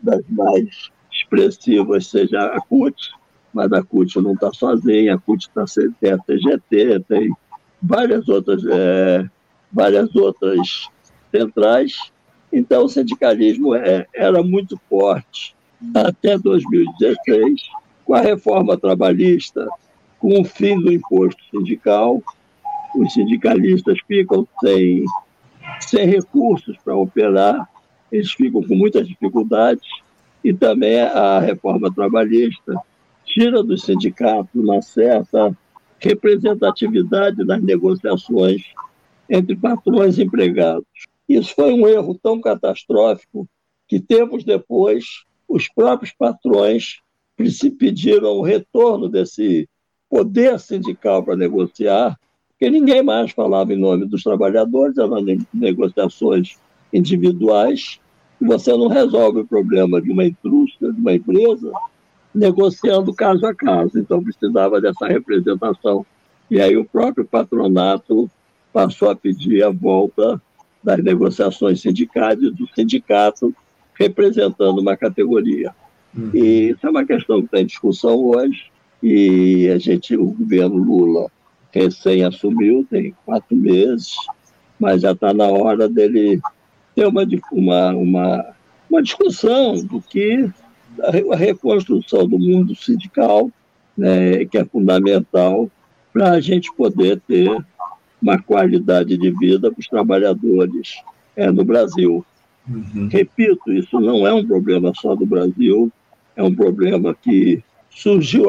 das 0.02 0.22
mais 0.28 0.90
expressivas 1.10 2.06
seja 2.06 2.46
a 2.46 2.60
CUT, 2.60 2.94
mas 3.52 3.72
a 3.72 3.82
CUT 3.82 4.20
não 4.20 4.34
está 4.34 4.52
sozinha, 4.52 5.14
a 5.14 5.18
CUT 5.18 5.48
tá, 5.50 5.64
tem 6.00 6.12
a 6.12 6.18
TGT, 6.18 7.00
tem 7.08 7.32
várias 7.82 8.28
outras, 8.28 8.62
é, 8.66 9.28
várias 9.72 10.14
outras 10.14 10.88
centrais. 11.30 12.12
Então, 12.52 12.84
o 12.84 12.88
sindicalismo 12.88 13.74
é, 13.74 14.06
era 14.14 14.42
muito 14.42 14.78
forte 14.88 15.54
até 15.94 16.38
2016, 16.38 17.62
com 18.04 18.14
a 18.14 18.20
reforma 18.20 18.78
trabalhista, 18.78 19.66
com 20.18 20.40
o 20.40 20.44
fim 20.44 20.80
do 20.80 20.92
imposto 20.92 21.42
sindical, 21.50 22.22
os 22.94 23.12
sindicalistas 23.12 23.98
ficam 24.06 24.46
sem, 24.60 25.04
sem 25.80 26.06
recursos 26.06 26.76
para 26.82 26.96
operar, 26.96 27.68
eles 28.10 28.32
ficam 28.32 28.62
com 28.62 28.74
muitas 28.74 29.06
dificuldades, 29.06 29.86
e 30.42 30.52
também 30.52 31.00
a 31.00 31.40
reforma 31.40 31.92
trabalhista 31.92 32.74
tira 33.24 33.62
dos 33.62 33.82
sindicatos 33.82 34.54
uma 34.54 34.80
certa 34.80 35.56
representatividade 35.98 37.44
nas 37.44 37.60
negociações 37.62 38.62
entre 39.28 39.56
patrões 39.56 40.18
e 40.18 40.22
empregados. 40.22 40.86
Isso 41.28 41.52
foi 41.54 41.72
um 41.72 41.88
erro 41.88 42.16
tão 42.22 42.40
catastrófico 42.40 43.48
que, 43.88 43.98
tempos 43.98 44.44
depois, 44.44 45.24
os 45.48 45.68
próprios 45.68 46.12
patrões 46.12 47.00
pediram 47.78 48.30
o 48.30 48.42
retorno 48.42 49.08
desse 49.08 49.68
poder 50.08 50.58
sindical 50.60 51.22
para 51.24 51.36
negociar, 51.36 52.16
porque 52.50 52.70
ninguém 52.70 53.02
mais 53.02 53.32
falava 53.32 53.72
em 53.72 53.78
nome 53.78 54.06
dos 54.06 54.22
trabalhadores, 54.22 54.96
eram 54.96 55.22
negociações 55.52 56.56
individuais, 56.92 58.00
e 58.40 58.44
você 58.46 58.70
não 58.72 58.88
resolve 58.88 59.40
o 59.40 59.46
problema 59.46 60.00
de 60.00 60.10
uma 60.10 60.24
indústria, 60.24 60.92
de 60.92 61.00
uma 61.00 61.14
empresa, 61.14 61.72
negociando 62.34 63.14
caso 63.14 63.46
a 63.46 63.54
caso. 63.54 63.98
Então, 63.98 64.22
precisava 64.22 64.80
dessa 64.80 65.06
representação. 65.06 66.04
E 66.50 66.60
aí 66.60 66.76
o 66.76 66.84
próprio 66.84 67.24
patronato 67.24 68.30
passou 68.72 69.10
a 69.10 69.16
pedir 69.16 69.64
a 69.64 69.70
volta 69.70 70.40
das 70.84 71.02
negociações 71.02 71.80
sindicais 71.80 72.38
e 72.40 72.50
do 72.50 72.68
sindicato 72.74 73.54
representando 73.98 74.78
uma 74.78 74.96
categoria. 74.96 75.74
Uhum. 76.16 76.30
E 76.34 76.70
isso 76.70 76.86
é 76.86 76.90
uma 76.90 77.04
questão 77.04 77.40
que 77.40 77.46
está 77.46 77.60
em 77.60 77.66
discussão 77.66 78.16
hoje, 78.16 78.70
e 79.02 79.68
a 79.68 79.78
gente, 79.78 80.16
o 80.16 80.26
governo 80.26 80.76
Lula 80.76 81.30
recém 81.72 82.22
assumiu, 82.22 82.86
tem 82.88 83.14
quatro 83.24 83.56
meses, 83.56 84.14
mas 84.78 85.02
já 85.02 85.12
está 85.12 85.34
na 85.34 85.46
hora 85.46 85.88
dele 85.88 86.40
ter 86.96 87.06
uma, 87.06 87.22
uma, 87.52 87.90
uma, 87.90 88.44
uma 88.90 89.02
discussão 89.02 89.76
do 89.84 90.00
que 90.00 90.50
a 91.30 91.36
reconstrução 91.36 92.26
do 92.26 92.38
mundo 92.38 92.74
sindical, 92.74 93.50
né, 93.96 94.46
que 94.46 94.56
é 94.56 94.64
fundamental 94.64 95.70
para 96.12 96.32
a 96.32 96.40
gente 96.40 96.74
poder 96.74 97.20
ter 97.28 97.50
uma 98.20 98.40
qualidade 98.40 99.16
de 99.18 99.30
vida 99.30 99.70
para 99.70 99.78
os 99.78 99.86
trabalhadores 99.86 100.94
é, 101.36 101.48
no 101.50 101.64
Brasil. 101.64 102.24
Uhum. 102.66 103.08
Repito, 103.08 103.70
isso 103.70 104.00
não 104.00 104.26
é 104.26 104.32
um 104.32 104.44
problema 104.44 104.90
só 104.94 105.14
do 105.14 105.26
Brasil, 105.26 105.92
é 106.34 106.42
um 106.42 106.54
problema 106.54 107.14
que 107.14 107.62
surgiu 107.90 108.46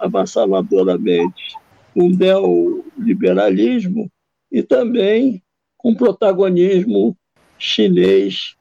avassaladoramente 0.00 1.54
com 1.94 2.08
o 2.08 2.10
neoliberalismo 2.10 4.10
e 4.50 4.60
também 4.62 5.40
com 5.78 5.94
protagonismo 5.94 7.16
chinês 7.58 8.56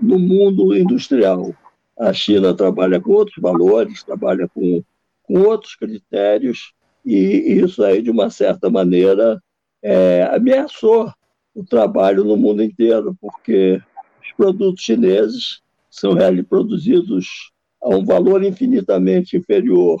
no 0.00 0.18
mundo 0.18 0.76
industrial. 0.76 1.54
A 1.98 2.12
China 2.12 2.54
trabalha 2.54 3.00
com 3.00 3.12
outros 3.12 3.40
valores, 3.40 4.02
trabalha 4.02 4.48
com, 4.48 4.82
com 5.22 5.40
outros 5.40 5.74
critérios, 5.74 6.72
e 7.04 7.60
isso 7.62 7.82
aí, 7.82 8.02
de 8.02 8.10
uma 8.10 8.30
certa 8.30 8.68
maneira, 8.68 9.40
é, 9.82 10.28
ameaçou 10.32 11.12
o 11.54 11.64
trabalho 11.64 12.24
no 12.24 12.36
mundo 12.36 12.62
inteiro, 12.62 13.16
porque 13.20 13.80
os 14.20 14.32
produtos 14.36 14.82
chineses 14.82 15.62
são 15.88 16.12
produzidos 16.48 17.52
a 17.82 17.88
um 17.88 18.04
valor 18.04 18.42
infinitamente 18.42 19.36
inferior 19.36 19.98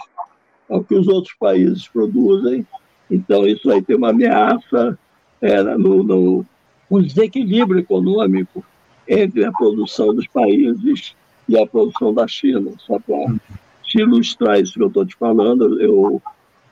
ao 0.68 0.82
que 0.82 0.94
os 0.94 1.06
outros 1.06 1.34
países 1.38 1.88
produzem. 1.88 2.66
Então, 3.10 3.46
isso 3.46 3.70
aí 3.70 3.80
tem 3.80 3.96
uma 3.96 4.10
ameaça 4.10 4.98
é, 5.40 5.62
no, 5.62 6.02
no, 6.02 6.46
no 6.90 7.02
desequilíbrio 7.02 7.80
econômico 7.80 8.64
entre 9.08 9.44
a 9.44 9.52
produção 9.52 10.14
dos 10.14 10.26
países 10.26 11.14
e 11.48 11.58
a 11.58 11.66
produção 11.66 12.12
da 12.12 12.26
China. 12.26 12.72
Só 12.78 12.98
para 12.98 13.34
te 13.82 14.00
ilustrar 14.00 14.60
isso 14.60 14.74
que 14.74 14.82
eu 14.82 14.88
estou 14.88 15.06
te 15.06 15.16
falando, 15.16 15.80
eu, 15.80 16.20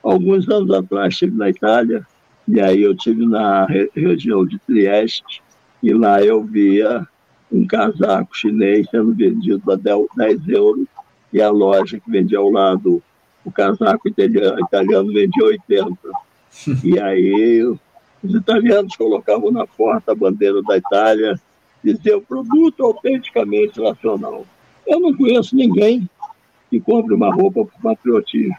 alguns 0.03 0.49
anos 0.49 0.71
atrás, 0.71 1.13
estive 1.13 1.37
na 1.37 1.49
Itália, 1.49 2.07
e 2.47 2.61
aí 2.61 2.83
eu 2.83 2.93
estive 2.93 3.25
na 3.27 3.67
região 3.95 4.45
de 4.45 4.59
Trieste, 4.59 5.43
e 5.83 5.93
lá 5.93 6.23
eu 6.23 6.43
via 6.43 7.07
um 7.53 7.67
casaco 7.67 8.37
chinês 8.37 8.89
sendo 8.91 9.15
vendido 9.15 9.63
a 9.71 9.77
10 9.77 10.49
euros, 10.49 10.87
e 11.33 11.41
a 11.41 11.51
loja 11.51 12.01
que 12.01 12.11
vendia 12.11 12.39
ao 12.39 12.51
lado 12.51 13.03
o 13.45 13.53
casaco 13.53 14.09
italiano, 14.09 14.59
italiano 14.61 15.13
vendia 15.13 15.45
80. 15.45 15.97
E 16.85 17.01
aí 17.01 17.77
os 18.25 18.35
italianos 18.35 18.97
colocavam 18.97 19.51
na 19.51 19.67
porta 19.67 20.13
a 20.13 20.15
bandeira 20.15 20.63
da 20.63 20.77
Itália, 20.79 21.39
diziam 21.83 22.21
produto 22.23 22.83
autenticamente 22.83 23.79
nacional. 23.79 24.47
Eu 24.87 24.99
não 24.99 25.15
conheço 25.15 25.55
ninguém 25.55 26.09
que 26.71 26.81
compre 26.81 27.15
uma 27.15 27.33
roupa 27.33 27.65
por 27.65 27.83
patriotismo. 27.83 28.57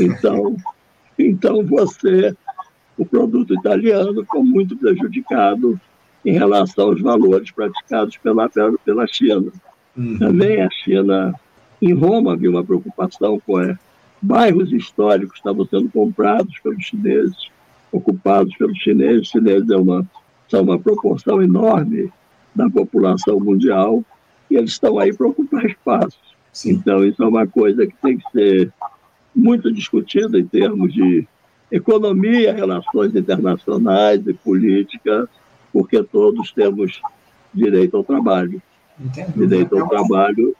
Então, 0.00 0.56
então 1.16 1.64
você, 1.64 2.34
o 2.98 3.06
produto 3.06 3.54
italiano, 3.54 4.22
ficou 4.22 4.44
muito 4.44 4.76
prejudicado 4.76 5.80
em 6.24 6.32
relação 6.32 6.88
aos 6.88 7.00
valores 7.00 7.52
praticados 7.52 8.16
pela, 8.16 8.50
pela 8.84 9.06
China. 9.06 9.52
Uhum. 9.96 10.18
Também 10.18 10.60
a 10.60 10.68
China, 10.70 11.32
em 11.80 11.92
Roma, 11.92 12.32
havia 12.32 12.50
uma 12.50 12.64
preocupação 12.64 13.40
com 13.46 13.60
é, 13.60 13.78
bairros 14.20 14.72
históricos 14.72 15.36
estavam 15.38 15.64
sendo 15.66 15.88
comprados 15.88 16.58
pelos 16.58 16.84
chineses, 16.84 17.48
ocupados 17.92 18.54
pelos 18.56 18.78
chineses. 18.78 19.22
Os 19.22 19.28
chineses 19.28 19.70
é 19.70 19.76
uma, 19.76 20.06
são 20.48 20.62
uma 20.62 20.78
proporção 20.78 21.42
enorme 21.42 22.12
da 22.54 22.68
população 22.70 23.38
mundial 23.40 24.02
e 24.50 24.56
eles 24.56 24.72
estão 24.72 24.98
aí 24.98 25.12
para 25.12 25.26
ocupar 25.26 25.64
espaço. 25.66 26.18
Sim. 26.52 26.72
Então, 26.72 27.04
isso 27.04 27.22
é 27.22 27.26
uma 27.26 27.46
coisa 27.46 27.86
que 27.86 27.94
tem 28.00 28.18
que 28.18 28.30
ser 28.30 28.72
muito 29.34 29.70
discutida 29.70 30.38
em 30.38 30.46
termos 30.46 30.92
de 30.92 31.26
economia, 31.70 32.54
relações 32.54 33.14
internacionais 33.14 34.26
e 34.26 34.32
política, 34.32 35.28
porque 35.72 36.02
todos 36.02 36.52
temos 36.52 37.02
direito 37.52 37.96
ao 37.96 38.04
trabalho. 38.04 38.62
Entendi. 38.98 39.32
Direito 39.32 39.78
ao 39.78 39.88
trabalho 39.88 40.56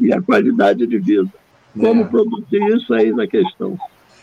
e 0.00 0.12
a 0.12 0.22
qualidade 0.22 0.86
de 0.86 0.98
vida. 0.98 1.28
Como 1.78 2.02
é. 2.02 2.04
produzir 2.04 2.62
isso 2.76 2.92
aí 2.94 3.12
na 3.12 3.26
questão? 3.26 3.76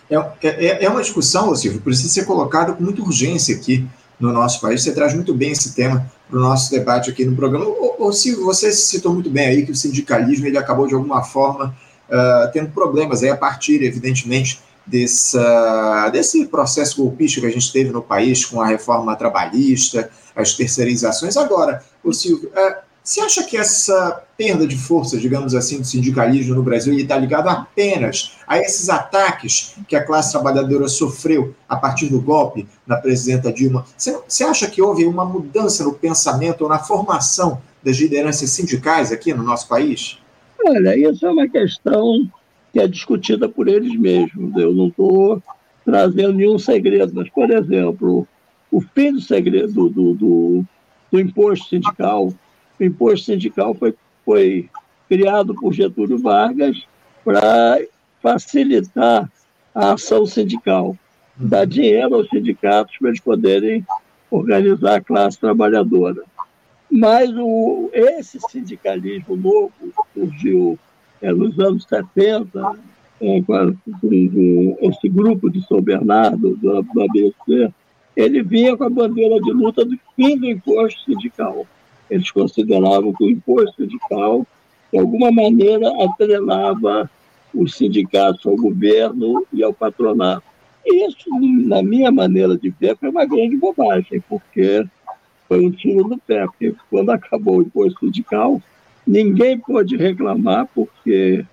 É, 0.10 0.48
é, 0.48 0.86
é 0.86 0.90
uma 0.90 1.02
discussão, 1.02 1.54
Silvio, 1.56 1.82
precisa 1.82 2.10
ser 2.10 2.26
colocada 2.26 2.74
com 2.74 2.84
muita 2.84 3.02
urgência 3.02 3.56
aqui 3.56 3.88
no 4.20 4.32
nosso 4.32 4.62
país. 4.62 4.84
Você 4.84 4.94
traz 4.94 5.14
muito 5.14 5.34
bem 5.34 5.52
esse 5.52 5.74
tema 5.74 6.10
para 6.30 6.38
o 6.38 6.42
nosso 6.42 6.72
debate 6.72 7.10
aqui 7.10 7.26
no 7.26 7.36
programa. 7.36 7.66
Ô, 7.66 8.12
Silvio, 8.12 8.46
você 8.46 8.72
citou 8.72 9.14
muito 9.14 9.30
bem 9.30 9.48
aí 9.48 9.66
que 9.66 9.72
o 9.72 9.76
sindicalismo 9.76 10.48
ele 10.48 10.58
acabou 10.58 10.88
de 10.88 10.94
alguma 10.94 11.24
forma 11.24 11.76
uh, 12.10 12.52
tendo 12.52 12.70
problemas 12.72 13.24
aí 13.24 13.30
a 13.30 13.38
partir, 13.38 13.84
evidentemente, 13.84 14.60
desse 14.86 15.38
processo 16.50 17.02
golpista 17.02 17.42
que 17.42 17.48
a 17.48 17.52
gente 17.52 17.72
teve 17.74 17.92
no 17.92 18.02
país 18.02 18.46
com 18.46 18.62
a 18.62 18.68
reforma 18.68 19.16
trabalhista, 19.18 20.10
as 20.34 20.54
terceirizações. 20.54 21.36
Agora, 21.36 21.84
o 22.04 22.14
Silvio, 22.14 22.50
uh, 22.50 22.87
você 23.08 23.22
acha 23.22 23.44
que 23.46 23.56
essa 23.56 24.22
perda 24.38 24.68
de 24.68 24.78
força, 24.78 25.18
digamos 25.18 25.56
assim, 25.56 25.80
do 25.80 25.88
sindicalismo 25.88 26.54
no 26.54 26.62
Brasil 26.62 26.94
está 26.94 27.18
ligado 27.18 27.48
apenas 27.48 28.38
a 28.46 28.58
esses 28.60 28.90
ataques 28.90 29.78
que 29.88 29.96
a 29.96 30.04
classe 30.04 30.34
trabalhadora 30.34 30.90
sofreu 30.90 31.56
a 31.70 31.78
partir 31.78 32.10
do 32.10 32.20
golpe 32.20 32.68
na 32.86 32.98
presidenta 32.98 33.50
Dilma? 33.50 33.86
Você 33.96 34.44
acha 34.44 34.68
que 34.68 34.82
houve 34.82 35.06
uma 35.06 35.24
mudança 35.24 35.86
no 35.86 35.94
pensamento 35.94 36.66
ou 36.66 36.70
na 36.70 36.80
formação 36.80 37.62
das 37.82 37.96
lideranças 37.96 38.50
sindicais 38.50 39.10
aqui 39.10 39.34
no 39.34 39.42
nosso 39.42 39.70
país? 39.70 40.20
Olha, 40.66 40.94
isso 40.98 41.26
é 41.26 41.32
uma 41.32 41.48
questão 41.48 42.30
que 42.74 42.80
é 42.82 42.90
discutida 42.90 43.48
por 43.48 43.70
eles 43.70 43.98
mesmos. 43.98 44.54
Eu 44.58 44.74
não 44.74 44.90
estou 44.90 45.42
trazendo 45.86 46.34
nenhum 46.34 46.60
segredo, 46.60 47.14
mas, 47.16 47.30
por 47.30 47.50
exemplo, 47.52 48.28
o 48.70 48.82
fim 48.82 49.14
do 49.14 49.22
segredo 49.22 49.90
do, 49.90 50.14
do, 50.14 50.66
do 51.10 51.20
imposto 51.22 51.70
sindical 51.70 52.34
o 52.80 52.84
imposto 52.84 53.26
sindical 53.26 53.74
foi 53.74 53.94
foi 54.28 54.70
criado 55.08 55.56
por 55.56 55.72
Getúlio 55.72 56.18
Vargas 56.18 56.86
para 57.24 57.80
facilitar 58.22 59.32
a 59.74 59.94
ação 59.94 60.26
sindical, 60.26 60.98
dar 61.38 61.66
dinheiro 61.66 62.16
aos 62.16 62.28
sindicatos 62.28 62.98
para 62.98 63.08
eles 63.08 63.22
poderem 63.22 63.86
organizar 64.30 64.96
a 64.96 65.02
classe 65.02 65.40
trabalhadora. 65.40 66.22
Mas 66.92 67.30
o, 67.38 67.90
esse 67.94 68.38
sindicalismo 68.50 69.38
novo 69.38 69.72
surgiu 70.14 70.78
é, 71.22 71.32
nos 71.32 71.58
anos 71.58 71.86
70, 71.86 72.78
é, 73.22 73.42
com, 73.44 73.76
com, 74.02 74.78
esse 74.82 75.08
grupo 75.08 75.50
de 75.50 75.66
São 75.68 75.82
Bernardo, 75.82 76.58
do, 76.58 76.82
do 76.82 77.02
ABC, 77.02 77.72
ele 78.14 78.44
vinha 78.44 78.76
com 78.76 78.84
a 78.84 78.90
bandeira 78.90 79.40
de 79.40 79.52
luta 79.52 79.86
do 79.86 79.98
fim 80.16 80.38
do 80.38 80.48
imposto 80.48 81.00
sindical. 81.02 81.66
Eles 82.10 82.32
consideravam 82.32 83.14
que 83.14 83.24
o 83.24 83.30
imposto 83.30 83.76
sindical, 83.76 84.46
de 84.92 85.00
alguma 85.00 85.32
maneira, 85.32 85.90
atrelava 86.04 87.10
os 87.54 87.76
sindicatos 87.76 88.46
ao 88.46 88.56
governo 88.56 89.46
e 89.52 89.64
ao 89.64 89.74
patronato. 89.74 90.44
Isso, 90.86 91.30
na 91.66 91.84
minha 91.84 92.12
maneira 92.12 92.58
de 92.58 92.70
ver, 92.70 92.96
foi 92.98 93.10
uma 93.10 93.26
grande 93.26 93.58
bobagem, 93.58 94.24
porque 94.30 94.86
foi 95.48 95.66
um 95.66 95.72
tiro 95.72 96.08
no 96.08 96.18
pé, 96.18 96.46
porque 96.46 96.74
quando 96.90 97.10
acabou 97.10 97.58
o 97.58 97.62
imposto 97.62 98.00
sindical, 98.00 98.62
ninguém 99.06 99.60
pôde 99.60 99.98
reclamar, 99.98 100.68
porque 100.74 101.46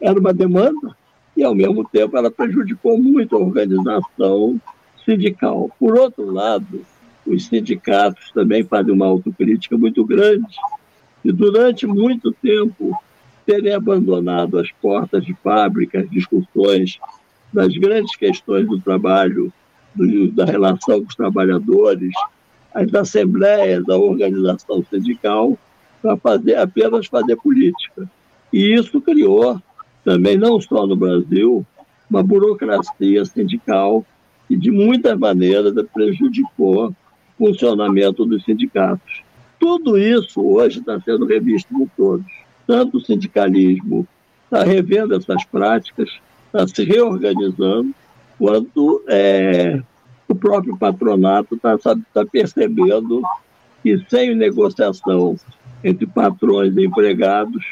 era 0.00 0.18
uma 0.18 0.32
demanda, 0.34 0.96
e 1.36 1.42
ao 1.42 1.54
mesmo 1.54 1.86
tempo 1.88 2.16
ela 2.16 2.30
prejudicou 2.30 2.98
muito 2.98 3.36
a 3.36 3.40
organização 3.40 4.60
sindical. 5.04 5.70
Por 5.78 5.98
outro 5.98 6.30
lado, 6.30 6.80
os 7.26 7.46
sindicatos 7.46 8.30
também 8.32 8.64
fazem 8.64 8.92
uma 8.92 9.06
autocrítica 9.06 9.76
muito 9.76 10.04
grande, 10.04 10.46
e 11.24 11.32
durante 11.32 11.86
muito 11.86 12.32
tempo 12.32 12.96
terem 13.44 13.74
abandonado 13.74 14.58
as 14.58 14.70
portas 14.72 15.24
de 15.24 15.34
fábricas, 15.34 16.08
discussões 16.10 16.98
das 17.52 17.76
grandes 17.76 18.14
questões 18.16 18.66
do 18.66 18.80
trabalho, 18.80 19.52
do, 19.94 20.30
da 20.30 20.44
relação 20.44 21.00
com 21.00 21.08
os 21.08 21.14
trabalhadores, 21.14 22.12
as 22.74 22.92
assembleias, 22.94 23.88
a 23.88 23.96
organização 23.96 24.84
sindical, 24.90 25.56
para 26.02 26.16
fazer 26.16 26.56
apenas 26.56 27.06
fazer 27.06 27.36
política. 27.36 28.08
E 28.52 28.74
isso 28.74 29.00
criou 29.00 29.60
também, 30.04 30.36
não 30.36 30.60
só 30.60 30.86
no 30.86 30.94
Brasil, 30.94 31.64
uma 32.08 32.22
burocracia 32.22 33.24
sindical 33.24 34.04
que, 34.46 34.56
de 34.56 34.70
muitas 34.70 35.18
maneiras, 35.18 35.74
prejudicou 35.92 36.94
funcionamento 37.38 38.24
dos 38.24 38.44
sindicatos. 38.44 39.22
Tudo 39.58 39.98
isso 39.98 40.40
hoje 40.40 40.80
está 40.80 41.00
sendo 41.00 41.26
revisto 41.26 41.72
por 41.72 41.88
todos. 41.96 42.26
Tanto 42.66 42.98
o 42.98 43.00
sindicalismo 43.00 44.06
está 44.44 44.62
revendo 44.64 45.14
essas 45.14 45.44
práticas, 45.44 46.10
está 46.46 46.66
se 46.66 46.84
reorganizando, 46.84 47.94
quanto 48.38 49.02
é, 49.08 49.80
o 50.28 50.34
próprio 50.34 50.76
patronato 50.76 51.54
está 51.54 51.76
tá 52.12 52.26
percebendo 52.30 53.22
que 53.82 53.98
sem 54.08 54.34
negociação 54.34 55.36
entre 55.82 56.06
patrões 56.06 56.76
e 56.76 56.84
empregados 56.84 57.64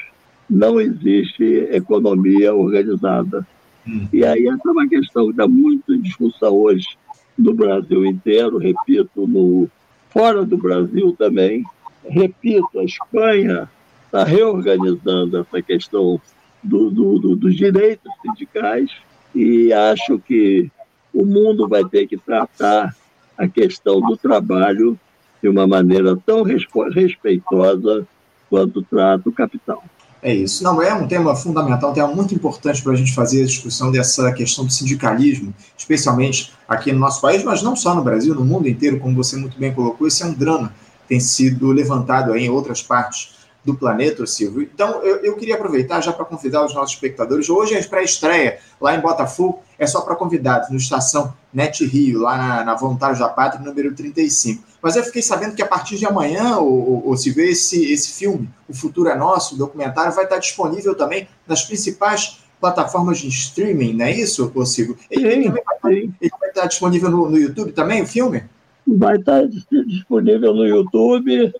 não 0.48 0.80
existe 0.80 1.44
economia 1.70 2.54
organizada. 2.54 3.46
Hum. 3.86 4.06
E 4.12 4.24
aí 4.24 4.46
essa 4.46 4.68
é 4.68 4.70
uma 4.70 4.88
questão 4.88 5.24
que 5.24 5.30
está 5.32 5.48
muito 5.48 5.92
em 5.92 6.00
discussão 6.00 6.54
hoje 6.54 6.86
no 7.36 7.54
Brasil 7.54 8.04
inteiro, 8.06 8.58
repito, 8.58 9.26
no, 9.26 9.68
fora 10.10 10.44
do 10.44 10.56
Brasil 10.56 11.14
também. 11.18 11.64
Repito, 12.04 12.78
a 12.78 12.84
Espanha 12.84 13.68
está 14.06 14.24
reorganizando 14.24 15.38
essa 15.38 15.62
questão 15.62 16.20
do, 16.62 16.90
do, 16.90 17.18
do, 17.18 17.36
dos 17.36 17.56
direitos 17.56 18.10
sindicais 18.22 18.90
e 19.34 19.72
acho 19.72 20.18
que 20.18 20.70
o 21.12 21.24
mundo 21.24 21.68
vai 21.68 21.84
ter 21.84 22.06
que 22.06 22.16
tratar 22.16 22.94
a 23.36 23.48
questão 23.48 24.00
do 24.00 24.16
trabalho 24.16 24.98
de 25.42 25.48
uma 25.48 25.66
maneira 25.66 26.16
tão 26.24 26.42
respeitosa 26.42 28.06
quanto 28.48 28.82
trata 28.82 29.28
o 29.28 29.32
capital. 29.32 29.82
É 30.24 30.32
isso. 30.32 30.64
Não, 30.64 30.80
é 30.80 30.94
um 30.94 31.06
tema 31.06 31.36
fundamental, 31.36 31.90
um 31.90 31.92
tema 31.92 32.08
muito 32.08 32.34
importante 32.34 32.82
para 32.82 32.92
a 32.92 32.96
gente 32.96 33.14
fazer 33.14 33.42
a 33.42 33.46
discussão 33.46 33.92
dessa 33.92 34.32
questão 34.32 34.64
do 34.64 34.72
sindicalismo, 34.72 35.52
especialmente 35.76 36.50
aqui 36.66 36.90
no 36.92 36.98
nosso 36.98 37.20
país, 37.20 37.44
mas 37.44 37.62
não 37.62 37.76
só 37.76 37.94
no 37.94 38.02
Brasil, 38.02 38.34
no 38.34 38.42
mundo 38.42 38.66
inteiro, 38.66 38.98
como 38.98 39.14
você 39.14 39.36
muito 39.36 39.58
bem 39.58 39.74
colocou. 39.74 40.06
Esse 40.08 40.22
é 40.22 40.26
um 40.26 40.32
drama 40.32 40.68
que 41.02 41.08
tem 41.08 41.20
sido 41.20 41.70
levantado 41.70 42.34
em 42.34 42.48
outras 42.48 42.82
partes 42.82 43.34
do 43.62 43.74
planeta, 43.74 44.26
Silvio. 44.26 44.62
Então, 44.62 45.02
eu, 45.02 45.16
eu 45.16 45.36
queria 45.36 45.56
aproveitar 45.56 46.00
já 46.00 46.10
para 46.10 46.24
convidar 46.24 46.64
os 46.64 46.72
nossos 46.72 46.94
espectadores. 46.94 47.50
Hoje 47.50 47.74
é 47.74 47.80
a 47.80 47.84
pré-estreia 47.84 48.60
lá 48.80 48.94
em 48.94 49.00
Botafogo, 49.00 49.62
é 49.78 49.86
só 49.86 50.00
para 50.00 50.16
convidados, 50.16 50.70
no 50.70 50.76
Estação 50.76 51.34
Net 51.52 51.84
Rio, 51.84 52.20
lá 52.20 52.36
na, 52.36 52.64
na 52.64 52.74
Voluntários 52.74 53.18
da 53.18 53.28
Pátria, 53.28 53.64
número 53.64 53.94
35. 53.94 54.62
Mas 54.82 54.96
eu 54.96 55.04
fiquei 55.04 55.22
sabendo 55.22 55.54
que 55.54 55.62
a 55.62 55.66
partir 55.66 55.96
de 55.96 56.06
amanhã, 56.06 56.58
o, 56.58 57.08
o, 57.08 57.16
Silvio, 57.16 57.44
esse, 57.44 57.92
esse 57.92 58.12
filme, 58.18 58.48
O 58.68 58.74
Futuro 58.74 59.08
é 59.08 59.16
Nosso, 59.16 59.54
o 59.54 59.58
documentário, 59.58 60.12
vai 60.12 60.24
estar 60.24 60.38
disponível 60.38 60.94
também 60.94 61.28
nas 61.46 61.64
principais 61.64 62.40
plataformas 62.60 63.18
de 63.18 63.28
streaming, 63.28 63.92
não 63.94 64.06
é 64.06 64.12
isso, 64.12 64.50
Silvio? 64.66 64.96
Ele, 65.10 65.26
ele, 65.26 65.50
vai, 65.50 65.92
ele 65.92 66.32
vai 66.40 66.48
estar 66.48 66.66
disponível 66.66 67.10
no, 67.10 67.30
no 67.30 67.36
YouTube 67.36 67.72
também, 67.72 68.02
o 68.02 68.06
filme? 68.06 68.44
Vai 68.86 69.16
estar 69.16 69.42
disponível 69.86 70.54
no 70.54 70.66
YouTube 70.66 71.52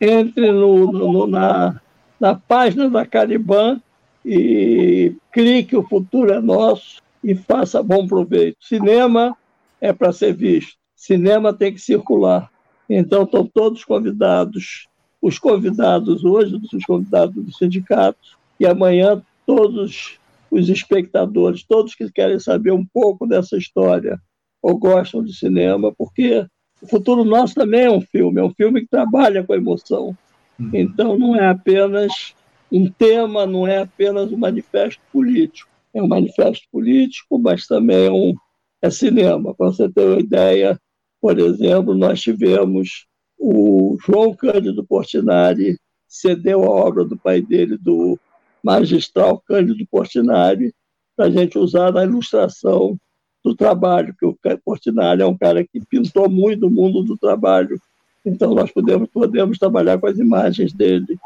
entre 0.00 0.50
no, 0.50 0.90
no, 0.90 1.26
na, 1.26 1.78
na 2.18 2.34
página 2.34 2.88
da 2.88 3.04
Caliban 3.04 3.80
e 4.24 5.14
clique 5.32 5.76
O 5.76 5.82
Futuro 5.82 6.32
é 6.32 6.40
Nosso 6.40 7.02
e 7.22 7.34
faça 7.34 7.82
bom 7.82 8.06
proveito. 8.06 8.56
Cinema 8.60 9.36
é 9.80 9.92
para 9.92 10.12
ser 10.12 10.34
visto, 10.34 10.76
cinema 10.94 11.52
tem 11.52 11.72
que 11.72 11.80
circular. 11.80 12.50
Então, 12.88 13.22
estão 13.22 13.46
todos 13.46 13.84
convidados, 13.84 14.88
os 15.22 15.38
convidados 15.38 16.24
hoje, 16.24 16.58
os 16.74 16.84
convidados 16.84 17.44
do 17.44 17.52
sindicato, 17.52 18.18
e 18.58 18.66
amanhã 18.66 19.22
todos 19.46 20.18
os 20.50 20.68
espectadores, 20.68 21.62
todos 21.62 21.94
que 21.94 22.10
querem 22.10 22.38
saber 22.38 22.72
um 22.72 22.84
pouco 22.84 23.26
dessa 23.26 23.56
história 23.56 24.20
ou 24.60 24.76
gostam 24.78 25.22
de 25.22 25.34
cinema, 25.34 25.92
porque 25.96 26.44
o 26.82 26.86
futuro 26.86 27.24
nosso 27.24 27.54
também 27.54 27.84
é 27.84 27.90
um 27.90 28.00
filme, 28.00 28.40
é 28.40 28.44
um 28.44 28.52
filme 28.52 28.82
que 28.82 28.88
trabalha 28.88 29.44
com 29.44 29.52
a 29.52 29.56
emoção. 29.56 30.16
Uhum. 30.58 30.70
Então 30.74 31.18
não 31.18 31.36
é 31.36 31.48
apenas 31.48 32.34
um 32.70 32.90
tema, 32.90 33.46
não 33.46 33.66
é 33.66 33.78
apenas 33.78 34.32
um 34.32 34.36
manifesto 34.36 35.00
político. 35.12 35.69
É 35.94 36.02
um 36.02 36.08
manifesto 36.08 36.66
político, 36.70 37.38
mas 37.38 37.66
também 37.66 38.06
é, 38.06 38.10
um, 38.10 38.34
é 38.80 38.90
cinema. 38.90 39.54
Para 39.54 39.66
você 39.66 39.88
ter 39.88 40.06
uma 40.06 40.20
ideia, 40.20 40.80
por 41.20 41.38
exemplo, 41.38 41.94
nós 41.94 42.20
tivemos 42.20 43.06
o 43.38 43.96
João 44.04 44.34
Cândido 44.34 44.84
Portinari 44.84 45.76
cedeu 46.10 46.64
a 46.64 46.68
obra 46.68 47.04
do 47.04 47.16
pai 47.16 47.40
dele, 47.40 47.78
do 47.78 48.18
magistral 48.62 49.40
Cândido 49.46 49.86
Portinari, 49.88 50.74
para 51.16 51.26
a 51.26 51.30
gente 51.30 51.56
usar 51.56 51.92
na 51.92 52.02
ilustração 52.02 52.98
do 53.44 53.54
trabalho, 53.54 54.14
que 54.18 54.26
o 54.26 54.36
Portinari 54.64 55.22
é 55.22 55.26
um 55.26 55.38
cara 55.38 55.64
que 55.64 55.80
pintou 55.88 56.28
muito 56.28 56.66
o 56.66 56.70
mundo 56.70 57.02
do 57.02 57.16
trabalho. 57.16 57.80
Então, 58.26 58.54
nós 58.54 58.70
podemos, 58.70 59.08
podemos 59.08 59.58
trabalhar 59.58 59.98
com 59.98 60.06
as 60.06 60.18
imagens 60.18 60.72
dele. 60.72 61.16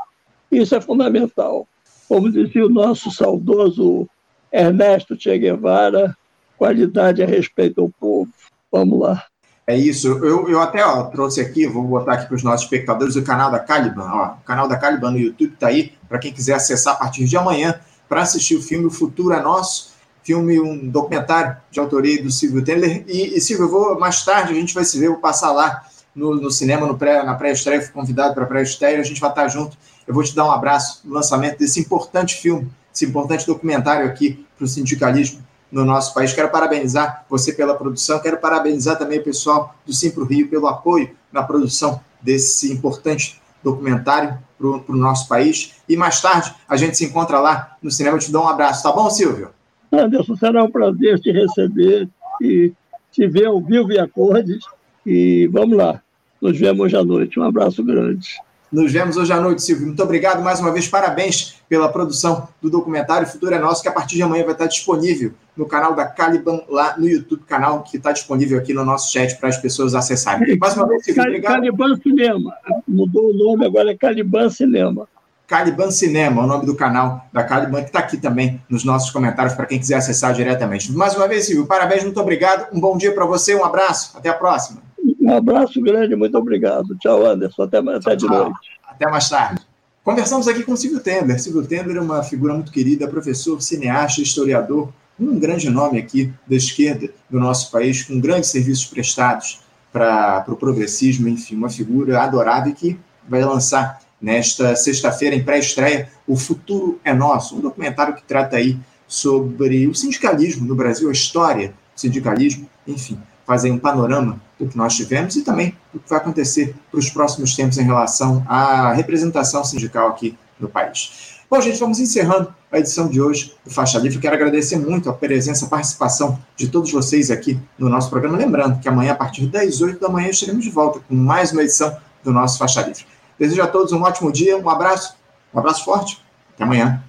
Isso 0.53 0.77
é 0.77 0.81
fundamental. 0.81 1.67
Como 2.07 2.31
dizia 2.31 2.67
o 2.67 2.69
nosso 2.69 3.11
saudoso 3.11 4.07
Ernesto 4.55 5.17
Che 5.19 5.37
Guevara, 5.37 6.17
qualidade 6.57 7.21
é 7.23 7.27
respeito 7.27 7.81
ao 7.81 7.89
povo. 7.89 8.31
Vamos 8.71 9.01
lá. 9.01 9.25
É 9.67 9.77
isso. 9.77 10.09
Eu, 10.09 10.49
eu 10.49 10.61
até 10.61 10.85
ó, 10.85 11.05
trouxe 11.05 11.41
aqui, 11.41 11.67
vou 11.67 11.83
botar 11.83 12.13
aqui 12.13 12.27
para 12.27 12.37
os 12.37 12.45
nossos 12.45 12.63
espectadores, 12.63 13.17
o 13.17 13.25
canal 13.25 13.51
da 13.51 13.59
Caliban. 13.59 14.09
Ó, 14.13 14.27
o 14.35 14.45
canal 14.45 14.69
da 14.69 14.77
Caliban 14.77 15.11
no 15.11 15.19
YouTube 15.19 15.55
está 15.55 15.69
aí, 15.69 15.93
para 16.09 16.19
quem 16.19 16.33
quiser 16.33 16.55
acessar 16.55 16.95
a 16.95 16.99
partir 16.99 17.25
de 17.25 17.37
amanhã 17.37 17.81
para 18.09 18.23
assistir 18.23 18.55
o 18.55 18.63
filme 18.63 18.87
O 18.87 18.91
Futuro 18.91 19.35
é 19.35 19.43
Nosso 19.43 19.95
filme, 20.23 20.59
um 20.59 20.89
documentário 20.89 21.57
de 21.71 21.79
autoria 21.79 22.23
do 22.23 22.31
Silvio 22.31 22.65
Teller. 22.65 23.05
E, 23.07 23.37
e 23.37 23.41
Silvio, 23.41 23.67
eu 23.67 23.71
vou, 23.71 23.99
mais 23.99 24.25
tarde 24.25 24.53
a 24.53 24.55
gente 24.55 24.73
vai 24.73 24.85
se 24.85 24.99
ver, 24.99 25.09
vou 25.09 25.19
passar 25.19 25.53
lá 25.53 25.85
no, 26.15 26.35
no 26.37 26.51
cinema, 26.51 26.87
no 26.87 26.97
pré, 26.97 27.23
na 27.23 27.35
pré-estreia, 27.35 27.83
fui 27.83 27.93
convidado 27.93 28.35
para 28.35 28.45
a 28.45 28.47
pré-estreia, 28.47 28.99
a 29.01 29.03
gente 29.03 29.21
vai 29.21 29.31
estar 29.31 29.49
junto. 29.49 29.77
Eu 30.07 30.15
vou 30.15 30.23
te 30.23 30.35
dar 30.35 30.47
um 30.47 30.51
abraço 30.51 31.03
no 31.05 31.13
lançamento 31.13 31.59
desse 31.59 31.81
importante 31.81 32.37
filme, 32.37 32.71
esse 32.95 33.05
importante 33.05 33.47
documentário 33.47 34.07
aqui 34.07 34.45
para 34.57 34.65
o 34.65 34.69
sindicalismo 34.69 35.43
no 35.71 35.85
nosso 35.85 36.15
país. 36.15 36.33
Quero 36.33 36.51
parabenizar 36.51 37.27
você 37.29 37.53
pela 37.53 37.75
produção, 37.75 38.21
quero 38.21 38.39
parabenizar 38.39 38.97
também 38.97 39.19
o 39.19 39.25
pessoal 39.25 39.75
do 39.85 39.93
Simpro 39.93 40.25
Rio 40.25 40.49
pelo 40.49 40.69
apoio 40.69 41.11
na 41.33 41.43
produção 41.43 42.01
desse 42.23 42.73
importante 42.73 43.41
documentário 43.63 44.39
para 44.57 44.95
o 44.95 44.97
nosso 44.97 45.29
país. 45.29 45.75
E 45.89 45.97
mais 45.97 46.21
tarde 46.21 46.55
a 46.69 46.77
gente 46.77 46.97
se 46.97 47.05
encontra 47.05 47.41
lá 47.41 47.77
no 47.83 47.91
cinema. 47.91 48.17
Eu 48.17 48.21
te 48.21 48.31
dou 48.31 48.45
um 48.45 48.49
abraço, 48.49 48.85
tá 48.85 48.93
bom, 48.93 49.11
Silvio? 49.11 49.51
Anderson, 49.91 50.37
será 50.37 50.63
um 50.63 50.71
prazer 50.71 51.19
te 51.19 51.33
receber 51.33 52.09
e 52.41 52.73
te 53.11 53.27
ver 53.27 53.47
ao 53.47 53.61
vivo 53.61 53.93
e 53.93 53.99
a 53.99 54.07
cores. 54.07 54.65
E 55.05 55.49
vamos 55.53 55.77
lá, 55.77 56.01
nos 56.41 56.59
vemos 56.59 56.81
hoje 56.81 56.97
à 56.97 57.05
noite. 57.05 57.39
Um 57.39 57.45
abraço 57.45 57.83
grande. 57.83 58.41
Nos 58.75 58.91
vemos 58.91 59.17
hoje 59.17 59.33
à 59.33 59.41
noite, 59.41 59.63
Silvio. 59.63 59.87
Muito 59.87 60.03
obrigado 60.03 60.43
mais 60.43 60.59
uma 60.59 60.73
vez. 60.73 60.89
Parabéns 60.89 61.63
pela 61.69 61.89
produção 61.89 62.49
do 62.61 62.69
documentário 62.69 63.25
Futuro 63.25 63.55
é 63.55 63.59
Nosso, 63.61 63.81
que 63.81 63.89
a 63.89 63.93
partir 63.93 64.17
de 64.17 64.23
amanhã 64.25 64.43
vai 64.43 64.53
estar 64.53 64.67
disponível 64.67 65.31
no 65.57 65.65
canal 65.65 65.95
da 65.95 66.05
Caliban, 66.05 66.61
lá 66.69 66.99
no 66.99 67.07
YouTube, 67.07 67.45
canal 67.47 67.85
que 67.85 67.99
está 67.99 68.11
disponível 68.11 68.59
aqui 68.59 68.75
no 68.75 68.85
nosso 68.85 69.13
chat 69.13 69.37
para 69.37 69.49
as 69.49 69.57
pessoas 69.59 69.95
acessarem. 69.95 70.59
Mais 70.59 70.77
uma 70.77 70.89
vez, 70.89 71.05
Silvio, 71.05 71.23
obrigado. 71.23 71.53
Caliban 71.53 71.97
Cinema. 72.03 72.53
Mudou 72.89 73.31
o 73.31 73.33
nome, 73.33 73.65
agora 73.65 73.93
é 73.93 73.97
Caliban 73.97 74.51
Cinema. 74.51 75.07
Caliban 75.47 75.93
Cinema, 75.93 76.43
o 76.43 76.47
nome 76.49 76.67
do 76.67 76.75
canal 76.75 77.29
da 77.33 77.45
Caliban, 77.45 77.81
que 77.83 77.91
está 77.91 78.01
aqui 78.01 78.17
também 78.17 78.61
nos 78.69 78.83
nossos 78.83 79.13
comentários 79.13 79.55
para 79.55 79.67
quem 79.67 79.79
quiser 79.79 79.99
acessar 79.99 80.35
diretamente. 80.35 80.91
Mais 80.91 81.15
uma 81.15 81.29
vez, 81.29 81.47
Silvio, 81.47 81.65
parabéns, 81.65 82.03
muito 82.03 82.21
obrigado. 82.21 82.75
Um 82.75 82.81
bom 82.81 82.97
dia 82.97 83.13
para 83.13 83.25
você, 83.25 83.55
um 83.55 83.65
abraço, 83.65 84.19
até 84.19 84.31
a 84.31 84.35
próxima. 84.35 84.83
Um 85.25 85.35
abraço 85.35 85.81
grande, 85.81 86.15
muito 86.15 86.37
obrigado. 86.37 86.95
Tchau, 86.99 87.25
Anderson. 87.25 87.63
Até, 87.63 87.79
até 87.79 88.15
de 88.15 88.27
noite. 88.27 88.59
Até 88.87 89.11
mais 89.11 89.27
tarde. 89.27 89.63
Conversamos 90.05 90.47
aqui 90.47 90.63
com 90.63 90.77
Silvio 90.77 91.01
Tender. 91.01 91.41
Silvio 91.41 91.67
Tender 91.67 91.97
é 91.97 92.01
uma 92.01 92.23
figura 92.23 92.53
muito 92.53 92.71
querida, 92.71 93.09
professor, 93.09 93.63
cineasta, 93.63 94.21
historiador, 94.21 94.93
um 95.19 95.39
grande 95.39 95.71
nome 95.71 95.99
aqui 95.99 96.31
da 96.47 96.57
esquerda 96.57 97.09
do 97.31 97.41
nosso 97.41 97.71
país, 97.71 98.03
com 98.03 98.21
grandes 98.21 98.51
serviços 98.51 98.85
prestados 98.85 99.63
para 99.91 100.41
o 100.41 100.45
pro 100.45 100.57
progressismo, 100.57 101.27
enfim, 101.27 101.57
uma 101.57 101.71
figura 101.71 102.21
adorável 102.21 102.75
que 102.75 102.99
vai 103.27 103.43
lançar 103.43 104.01
nesta 104.21 104.77
sexta-feira, 104.77 105.35
em 105.35 105.43
pré-estreia, 105.43 106.11
O 106.27 106.37
Futuro 106.37 107.01
é 107.03 107.15
Nosso, 107.15 107.57
um 107.57 107.61
documentário 107.61 108.15
que 108.15 108.25
trata 108.25 108.57
aí 108.57 108.77
sobre 109.07 109.87
o 109.87 109.95
sindicalismo 109.95 110.67
no 110.67 110.75
Brasil, 110.75 111.09
a 111.09 111.13
história 111.13 111.69
do 111.69 112.01
sindicalismo, 112.01 112.69
enfim, 112.87 113.19
fazem 113.47 113.73
um 113.73 113.79
panorama 113.79 114.41
do 114.59 114.69
que 114.69 114.77
nós 114.77 114.95
tivemos 114.95 115.37
e 115.37 115.43
também 115.43 115.77
do 115.93 116.01
que 116.01 116.09
vai 116.09 116.19
acontecer 116.19 116.75
para 116.91 116.99
os 116.99 117.11
próximos 117.11 117.55
tempos 117.55 117.79
em 117.79 117.85
relação 117.85 118.45
à 118.49 118.93
representação 118.93 119.65
sindical 119.65 120.09
aqui 120.09 120.37
no 120.59 120.69
país. 120.69 121.35
Bom, 121.51 121.61
gente, 121.61 121.79
vamos 121.79 122.01
encerrando 122.01 122.53
a 122.73 122.79
edição 122.79 123.09
de 123.09 123.21
hoje 123.21 123.55
do 123.65 123.71
Faixa 123.71 123.99
Livre. 123.99 124.19
Quero 124.19 124.35
agradecer 124.35 124.77
muito 124.77 125.09
a 125.09 125.13
presença, 125.13 125.67
a 125.67 125.69
participação 125.69 126.39
de 126.57 126.69
todos 126.69 126.91
vocês 126.91 127.31
aqui 127.31 127.61
no 127.79 127.89
nosso 127.89 128.11
programa. 128.11 128.37
Lembrando 128.37 128.81
que 128.81 128.89
amanhã, 128.89 129.13
a 129.13 129.15
partir 129.15 129.47
das 129.47 129.81
8 129.81 130.01
da 130.01 130.09
manhã, 130.09 130.31
estaremos 130.31 130.65
de 130.65 130.71
volta 130.71 131.01
com 131.01 131.15
mais 131.15 131.53
uma 131.53 131.63
edição 131.63 131.97
do 132.25 132.33
nosso 132.33 132.59
Faixa 132.59 132.81
Livre. 132.83 133.07
Desejo 133.39 133.63
a 133.63 133.67
todos 133.67 133.93
um 133.93 134.03
ótimo 134.03 134.33
dia, 134.33 134.57
um 134.57 134.69
abraço, 134.69 135.15
um 135.53 135.59
abraço 135.59 135.85
forte. 135.85 136.21
Até 136.55 136.65
amanhã. 136.65 137.03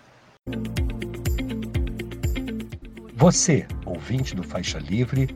Você, 3.16 3.66
ouvinte 3.86 4.36
do 4.36 4.44
Faixa 4.44 4.78
Livre, 4.78 5.36